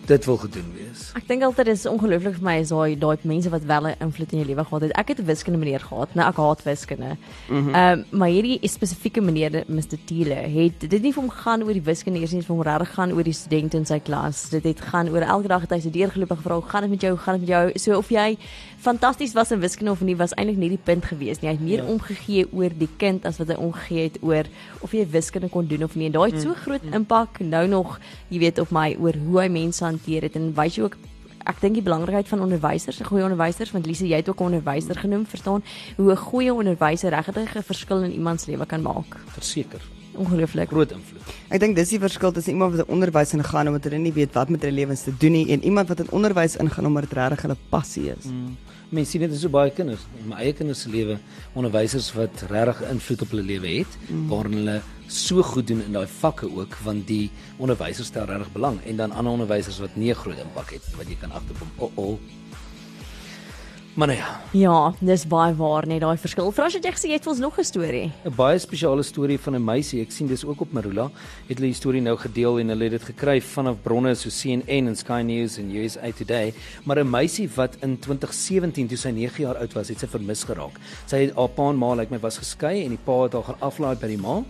[0.06, 1.08] Dit wil gedoen wees.
[1.18, 4.32] Ek dink altyd dis ongelooflik vir my is daai daai mense wat wel 'n invloed
[4.32, 4.92] in jou lewe gehad het.
[4.92, 6.14] Ek het 'n wiskunde meneer gehad.
[6.14, 7.16] Nou ek haat wiskunde.
[7.48, 11.62] Ehm mm um, maar hierdie spesifieke meneer Mr Thiele het dit nie vir hom gaan
[11.62, 14.48] oor die wiskunde eers nie, vir hom regtig gaan oor die studente in sy klas.
[14.50, 16.90] Dit het gaan oor elke dag het hy sy deurgeloop en gevra, "Hoe gaan dit
[16.90, 17.16] met jou?
[17.16, 18.38] Gaan dit met jou?" So of jy
[18.78, 21.48] fantasties was in wiskunde of nie was eintlik nie die punt gewees nie.
[21.48, 21.90] Hy het meer ja.
[21.90, 24.44] omgegee oor die kind as wat hy omgegee het oor
[24.80, 26.06] of jy wiskunde kon doen of nie.
[26.06, 27.98] En daai het so groot impak nou nog,
[28.28, 30.98] jy weet, op my oor hoe hy mense hanteer het en wys jy ook
[31.46, 34.98] ek dink die belangrikheid van onderwysers, goeie onderwysers, want Lise, jy het ook 'n onderwyser
[34.98, 35.62] genoem, verstaan,
[35.96, 39.16] hoe 'n goeie onderwyser regtig 'n verskil in iemand se lewe kan maak.
[39.26, 39.80] Verseker.
[40.16, 40.68] Ongelooflik.
[40.68, 41.22] Groot invloed.
[41.48, 44.32] Ek dink dis die verskil tussen iemand wat in onderwys ingaan omdat hulle nie weet
[44.32, 47.12] wat met hulle lewens te doen nie en iemand wat in onderwys ingaan omdat dit
[47.12, 48.24] regtig hulle passie is.
[48.24, 48.56] Mm.
[48.88, 51.18] Mense sien dit in so baie kinders, in my eie kinders se lewe,
[51.54, 54.28] onderwysers wat regtig invloed op hulle lewe het, mm.
[54.28, 58.80] waarin hulle so goed doen in daai vakke ook, want die onderwysers stel regtig belang
[58.84, 61.70] en dan ander onderwysers wat nie 'n groot impak het wat jy kan agterkom.
[61.78, 62.18] O, oh, oh.
[63.96, 66.50] Maar ja, Ja, dis baie waar net daai verskil.
[66.52, 68.12] Vras het jy gesê jy het vir ons nog 'n storie?
[68.24, 70.02] 'n baie spesiale storie van 'n meisie.
[70.02, 71.10] Ek sien dis ook op Marula.
[71.48, 74.86] Het hulle die storie nou gedeel en hulle het dit gekry vanaf bronne so CNN
[74.86, 76.52] en Sky News en USA Today.
[76.84, 80.44] Maar 'n meisie wat in 2017 toe sy 9 jaar oud was, het sy vermis
[80.44, 80.78] geraak.
[81.06, 83.32] Sy het haar pa en ma lyk like my was geskei en die pa het
[83.32, 84.44] haar gaan aflaai by die ma.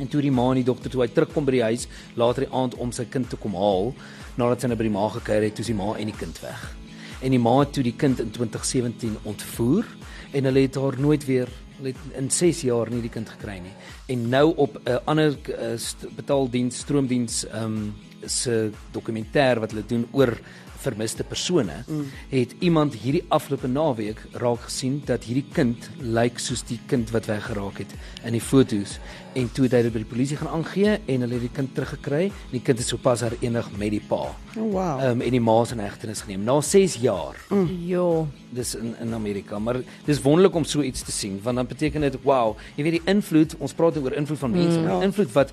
[0.00, 2.52] En toe die ma en die dogter toe hy terugkom by die huis later die
[2.52, 3.92] aand om sy kind te kom haal,
[4.40, 6.40] nadat sy nou by die ma gekuier het, toe is die ma en die kind
[6.40, 6.62] weg.
[7.22, 9.86] En die ma het toe die kind in 2017 ontvoer
[10.32, 11.50] en hulle het haar nooit weer
[11.82, 13.74] het in 6 jaar nie die kind gekry nie.
[14.12, 17.94] En nou op 'n uh, ander uh, st betaaldiens, stroomdiens ehm um,
[18.26, 20.38] se dokumentêr wat hulle doen oor
[20.82, 22.04] vermiste persone, mm.
[22.32, 27.30] het iemand hierdie afgelope naweek raak gesien dat hierdie kind lyk soos die kind wat
[27.30, 27.94] weggeraak het
[28.26, 28.98] in die foto's
[29.38, 31.72] en toe het hy dit by die polisie gaan aangee en hulle het die kind
[31.76, 32.26] teruggekry.
[32.52, 34.26] Die kind is sopas herenig met die pa.
[34.56, 35.00] Oh wow.
[35.00, 37.38] Ehm um, en die ma is in hegtenis geneem na 6 jaar.
[37.86, 38.26] Jo.
[38.52, 42.00] Dis in in Amerika, maar dis wonderlik om so iets te sien want dan beteken
[42.00, 45.00] dit wow, jy weet die invloed, ons praat oor invloed van mense, mm, ja.
[45.02, 45.52] invloed wat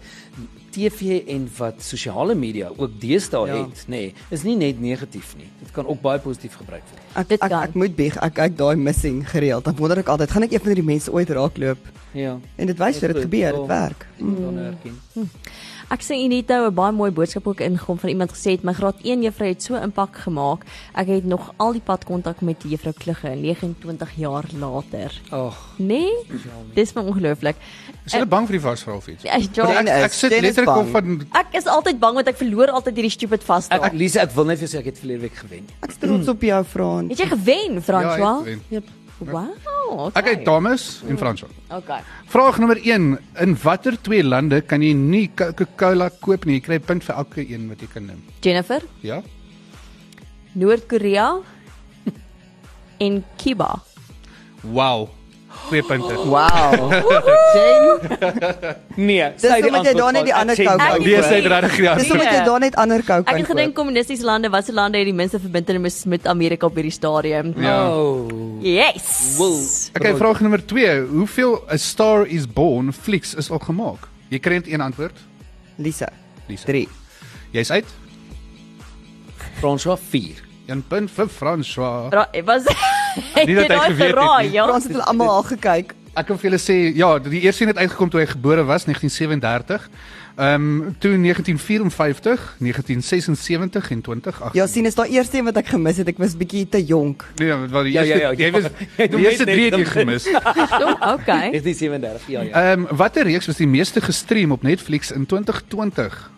[0.72, 3.58] TV en wat sosiale media ook deesdae Ja.
[3.64, 5.48] het, nê, nee, is nie net negatief nie.
[5.60, 7.02] Dit kan ook baie positief gebruik word.
[7.16, 7.64] Ek Dit ek, kan.
[7.64, 8.18] ek moet bieg.
[8.18, 9.64] Ek kyk daai missing gereeld.
[9.66, 11.78] Dan wonder ek altyd, gaan ek een van hierdie mense ooit raakloop?
[12.14, 12.38] Ja.
[12.56, 13.58] En dit wys vir dit gebeur, ja.
[13.58, 14.08] dit werk.
[14.18, 15.30] Ek kan dan herken.
[15.90, 18.96] Ek sê Unita 'n baie mooi boodskap ook ingekom van iemand gesê het my graad
[19.04, 20.62] 1 juffrou het so impak gemaak.
[20.94, 25.10] Ek het nog al die pad kontak met die juffrou Klugge 29 jaar later.
[25.32, 26.12] Ag, Nee?
[26.76, 27.56] Dis my ongelooflik.
[28.06, 29.24] Is hulle bang vir die vasvrou of iets?
[29.24, 30.86] Ek, ja, die- Ek, ek sit Jen is letterlik bang.
[30.86, 33.68] op van ek is altyd bang want ek verloor altyd hierdie stupid vas.
[33.72, 35.66] ek, ek Lise, ek wil net vir jou sê ek het verlede week gewen.
[35.82, 37.10] Ek is trots op jou, Frans.
[37.10, 38.20] Het jy gewen, François?
[38.20, 38.60] Ja, ek weet.
[38.70, 38.84] Jep.
[39.20, 40.12] Wow.
[40.16, 41.48] Ek het dames en Franswa.
[41.76, 42.02] Okay.
[42.32, 46.60] Vraag nommer 1: In watter twee lande kan jy nie Coca-Cola koop nie?
[46.60, 48.24] Jy kry 'n punt vir elke een wat jy kan neem.
[48.42, 49.22] Jennifer, Ja?
[50.54, 51.40] Noord-Korea
[53.06, 53.82] en Cuba.
[54.64, 55.10] Wow.
[55.68, 56.14] Twee punte.
[56.14, 56.92] Wow.
[57.56, 61.78] Jane, Nee, Dis omdat jy daar net die ander kou kan Nee, sy het regtig
[61.84, 61.94] ja.
[62.00, 64.98] dis omdat jy daar net ander kou Ek kan het gedink kommunistiese lande, watter lande
[65.02, 67.54] het die minste verbintenis met Amerika op hierdie stadium?
[67.62, 67.78] Ja.
[67.92, 68.28] Oh.
[68.66, 69.36] Yes.
[69.38, 69.60] Wool.
[70.00, 71.00] Okay, vraag nommer 2.
[71.14, 74.10] Hoeveel A Star is Born flieks is al gemaak?
[74.34, 75.18] Jy kry net een antwoord.
[75.78, 76.10] Lisa.
[76.50, 76.66] Lisa.
[76.66, 76.88] 3.
[77.56, 77.98] Jy's uit.
[79.60, 80.44] François 4.
[80.70, 82.10] Een punt vir François.
[82.14, 82.68] Ra was
[83.48, 84.54] Nie dat hy geweet het geraai, nie.
[84.54, 84.66] ja.
[84.68, 85.94] Frans het hulle almal al gekyk.
[86.18, 88.84] Ek kan vir julle sê, ja, die eerste een het uitgekom toe hy gebore was,
[88.90, 89.90] 1937.
[90.40, 94.54] Ehm um, toe 1954, 1976 en 2008.
[94.56, 96.08] Ja, sien is daai eerste een wat ek gemis het.
[96.08, 97.26] Ek was bietjie te jonk.
[97.36, 99.66] Nee, wat die Ja, eerste ja, ja, jy was Jy het hom die eerste 3
[99.66, 100.28] het jy gemis.
[100.80, 101.52] Oh, okay.
[101.52, 102.28] 1937.
[102.32, 102.52] Ja, ja.
[102.72, 106.32] Ehm um, watter reeks was die meeste gestream op Netflix in 2020?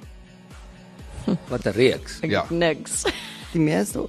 [1.47, 2.17] Wat 'n reeks.
[2.21, 2.45] Ja.
[2.49, 3.03] Niks.
[3.51, 4.07] Die meeste.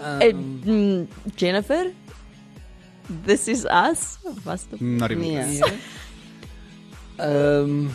[0.00, 0.32] Eh,
[0.64, 1.92] mm, Jennifer
[3.26, 4.18] This is us.
[4.44, 4.80] Was dit?
[4.80, 5.20] Not even.
[5.20, 5.58] Nee.
[5.58, 5.72] close.
[7.16, 7.88] Ehm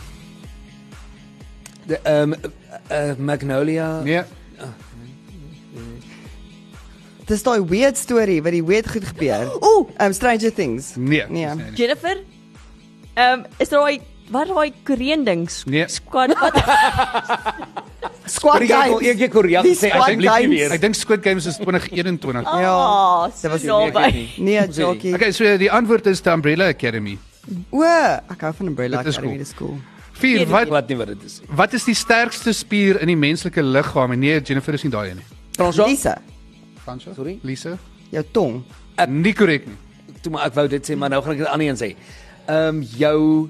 [1.86, 2.32] de ehm
[2.90, 4.00] uh, Magnolia.
[4.02, 4.22] Nee,
[7.26, 9.50] Dis daai weird storie wat die weird goed gebeur.
[9.68, 10.94] Ooh, Um Stranger Things.
[10.94, 11.26] nee.
[11.28, 11.48] Nee.
[11.74, 12.20] Jennifer.
[13.14, 14.00] Ehm um, is daai
[14.30, 15.64] wat daai Korean dings?
[15.66, 15.86] Nee.
[15.88, 16.54] Squad wat
[18.26, 19.20] Squad Ek ek Games.
[19.22, 20.50] ek Korea Squad asseblief Games.
[20.50, 20.72] weer.
[20.74, 22.42] Ek dink Squid Games is 2021.
[22.42, 22.72] Ja.
[22.74, 24.24] Ah, dit was so nie.
[24.38, 24.80] Nee, sê?
[24.80, 25.12] Jockey.
[25.14, 27.18] Okay, so die antwoord is The Umbrella Academy.
[27.70, 29.38] O, ek hou van Umbrella Academy, cool.
[29.44, 29.76] dis cool.
[30.18, 30.40] 4.
[30.42, 31.40] Ek Wat weet nie wat dit is.
[31.54, 34.12] wat is die sterkste spier in die menslike liggaam?
[34.16, 35.26] En Nee, Jennifer is nie daai een nie.
[35.56, 36.16] François, Lisa,
[36.84, 37.14] Fransjo?
[37.14, 37.38] Sorry?
[37.42, 37.76] Lisa?
[38.10, 38.62] jou tong.
[38.96, 39.76] Ek- Nie korrek nie.
[40.22, 41.94] toe maar ek wou dit sê, maar nou gaan ek dit aan een sê.
[42.48, 43.48] Ehm um, jou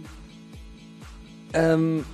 [1.56, 2.04] ehm um,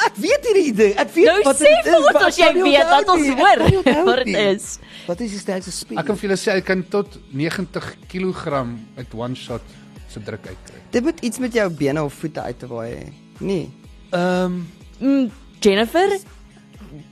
[0.00, 0.92] Ek weet hierdie ding.
[0.96, 1.84] Ek weet Nou wat sê dit is.
[1.90, 3.58] vir ons maar as jy weet wat ons hoor
[4.06, 4.68] wat dit is.
[5.06, 5.98] Wat is die sterkste spier?
[6.00, 8.54] Ek kan vir julle sê hy kan tot 90 kg
[8.96, 9.60] uit one shot
[10.08, 10.80] se druk uitkry.
[10.96, 13.04] Dit moet iets met jou bene of voete uit te waai hê.
[13.40, 13.68] Nee.
[14.10, 14.66] ehm um,
[15.00, 15.30] Mm,
[15.60, 16.10] Jennifer,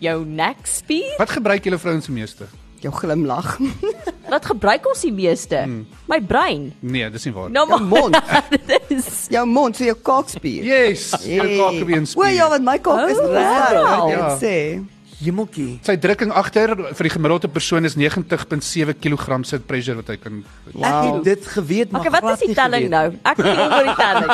[0.00, 1.14] jou nek spier?
[1.18, 2.44] Wat gebruik julle vrouens meeste?
[2.80, 3.54] Jou glimlag.
[4.34, 5.62] Wat gebruik ons die meeste?
[6.08, 6.72] My brein.
[6.80, 7.50] Nee, dis nie waar.
[7.50, 8.18] Nou Jou maar mond.
[8.66, 10.64] dit is Jou mond, so jou kaakspier.
[10.64, 13.74] Yes, jou kaakbeen O ja, want my kaak is Oh, sterk.
[13.74, 14.10] wow.
[14.10, 14.36] Ek Ja.
[14.38, 14.84] sê.
[15.18, 15.80] Hemeltjie.
[15.82, 20.44] Sy drukking agter vir die gemiddelde persoon is 90.7 kg se pressure wat hy kan
[20.78, 22.90] Ek het dit geweet, maar Okay, wat is die telling geweet.
[22.90, 23.18] nou?
[23.24, 24.30] Ek nie oor die telling.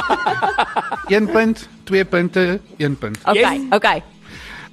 [1.08, 3.18] 1 punt, 2 punte, 1 punt.
[3.24, 3.72] Okay, Yes.
[3.72, 4.02] okay.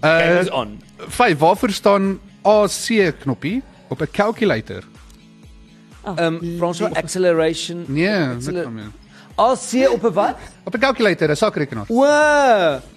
[0.02, 0.82] Game Uh is on.
[1.08, 4.84] 5, waarvoor staan AC knoppie op 'n calculator?
[6.04, 7.84] Ehm um, François acceleration.
[7.88, 8.90] Nee, Acceler- dit kom nie.
[9.36, 10.36] AC op 'n wat?
[10.64, 11.86] Op 'n calculator, 'n sakrekenaar.
[11.88, 12.04] O,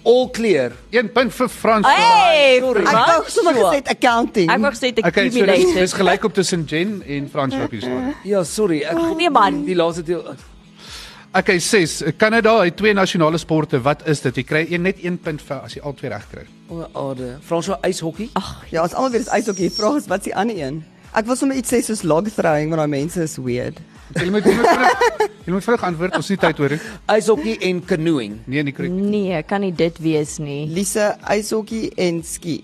[0.03, 0.71] all clear.
[0.89, 1.87] 1 punt vir Frans.
[1.87, 2.83] Hey, Sorry.
[2.83, 4.51] Ek wou sommer gesê accounting.
[4.51, 7.81] Ek wou gesê dit Okay, so dis, gelyk op tussen Jen en Frans op hier
[7.81, 8.13] staan.
[8.23, 8.81] Ja, sorry.
[8.81, 9.65] Ek Nee man.
[9.65, 10.35] die laaste deel
[11.35, 12.03] Okay, 6.
[12.17, 13.81] Kanada het twee nasionale sporte.
[13.81, 14.35] Wat is dit?
[14.35, 16.45] Jy kry een net 1 punt vir as jy al twee reg kry.
[16.69, 17.37] O, ade.
[17.43, 18.29] François ijshokkie.
[18.71, 20.83] Ja, as almal weer is ijshokkie, die vraag is wat is die ander een?
[21.15, 23.77] Ek wil sommer iets sê soos log throwing, want daai mense is weird.
[24.15, 26.15] Jy moet jy moet vinnig- jy moet vinnig antwoord.
[26.19, 26.69] Ons het nie tyd hoor.
[26.75, 26.79] nie.
[27.15, 28.39] Ijshokkie en canoeing.
[28.45, 28.91] Nee, nie korrek.
[28.91, 30.65] Nee, kan nie dit wees nie.
[30.67, 32.57] Lise ijshokkie en ski.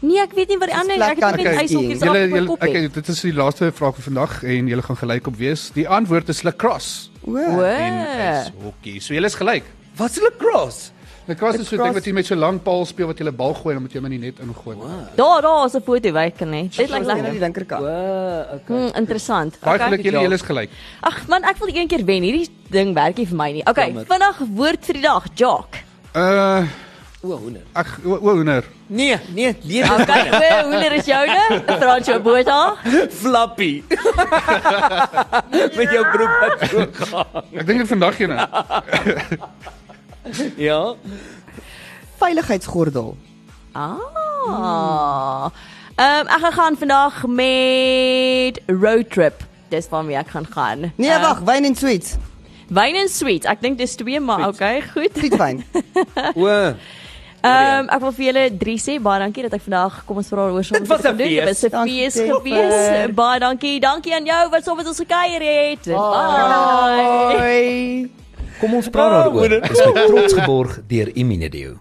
[0.00, 2.44] Nee, ek weet nie wat die ander ek het net Okay, ijshokkie draak op my
[2.46, 2.62] kop.
[2.62, 5.66] okay, dit is die laaste vraag vir vandag en julle gaan gelyk op wees.
[5.76, 7.36] Die antwoord is lacrosse O.
[7.36, 8.98] en hockey.
[9.00, 9.64] So julle is gelyk.
[9.96, 10.90] Wat is lacrosse?
[11.30, 13.24] Lacrosse is so 'n ding wat jy met so 'n lang paal speel wat jy
[13.26, 14.76] 'n bal gooi en dan moet jy hom in die net ingooi.
[15.16, 16.62] Daar, daar is 'n foto ek kan hê.
[16.68, 17.40] Dit lyk Ons aan die lekker.
[17.40, 17.82] linkerkant.
[17.82, 17.86] O,
[18.56, 18.76] okay.
[18.76, 19.58] Hmm, interessant.
[19.60, 19.88] Baie Okay.
[19.88, 20.70] geluk julle, julle is gelyk.
[21.02, 22.22] Ag man, ek wil een keer wen.
[22.22, 23.62] Hierdie ding werk nie vir my nie.
[23.66, 25.24] Okay, vinnig woord vir die dag.
[25.34, 25.68] Jock.
[26.14, 26.64] Uh
[27.22, 27.60] O, hoender.
[27.74, 28.64] ag o o, hoender.
[28.86, 30.30] Nee, nee, leer Okay,
[30.62, 31.62] hoe hoe is joune?
[31.78, 32.76] Frans jou bota.
[33.10, 33.82] flappy.
[35.76, 37.44] Met jou broek wat so gaan.
[37.52, 38.40] Ek dink dit vandag jy nou.
[40.56, 40.94] Ja.
[42.20, 43.16] Veiligheidsgordel.
[43.72, 45.50] Ah.
[46.00, 49.42] Ehm um, ek gaan gaan vandag met road trip.
[49.68, 50.92] Dis waarmee ek gaan gaan.
[50.96, 52.16] Nee, Ehm, wag, wyn en sweets.
[52.68, 53.44] Wyn en sweet.
[53.44, 55.10] Ek dink dis twee, maar okay, goed.
[55.14, 55.64] Sweetwyn.
[56.36, 56.46] O.
[57.40, 60.28] Ehm um, ek wil vir julle drie sê baie dankie dat ek vandag kom ons
[60.28, 63.14] vra oor soms Dit was 'n Dit was 'n fees gewees.
[63.16, 63.80] Baie dankie.
[63.80, 65.84] Dankie aan jou wat saam met ons gekuier het.
[65.84, 67.38] Bye.
[67.40, 68.10] Hoi.
[68.60, 69.52] Kom ons praat daaroor.
[69.70, 71.78] Is met trots geborg deur Imunedio.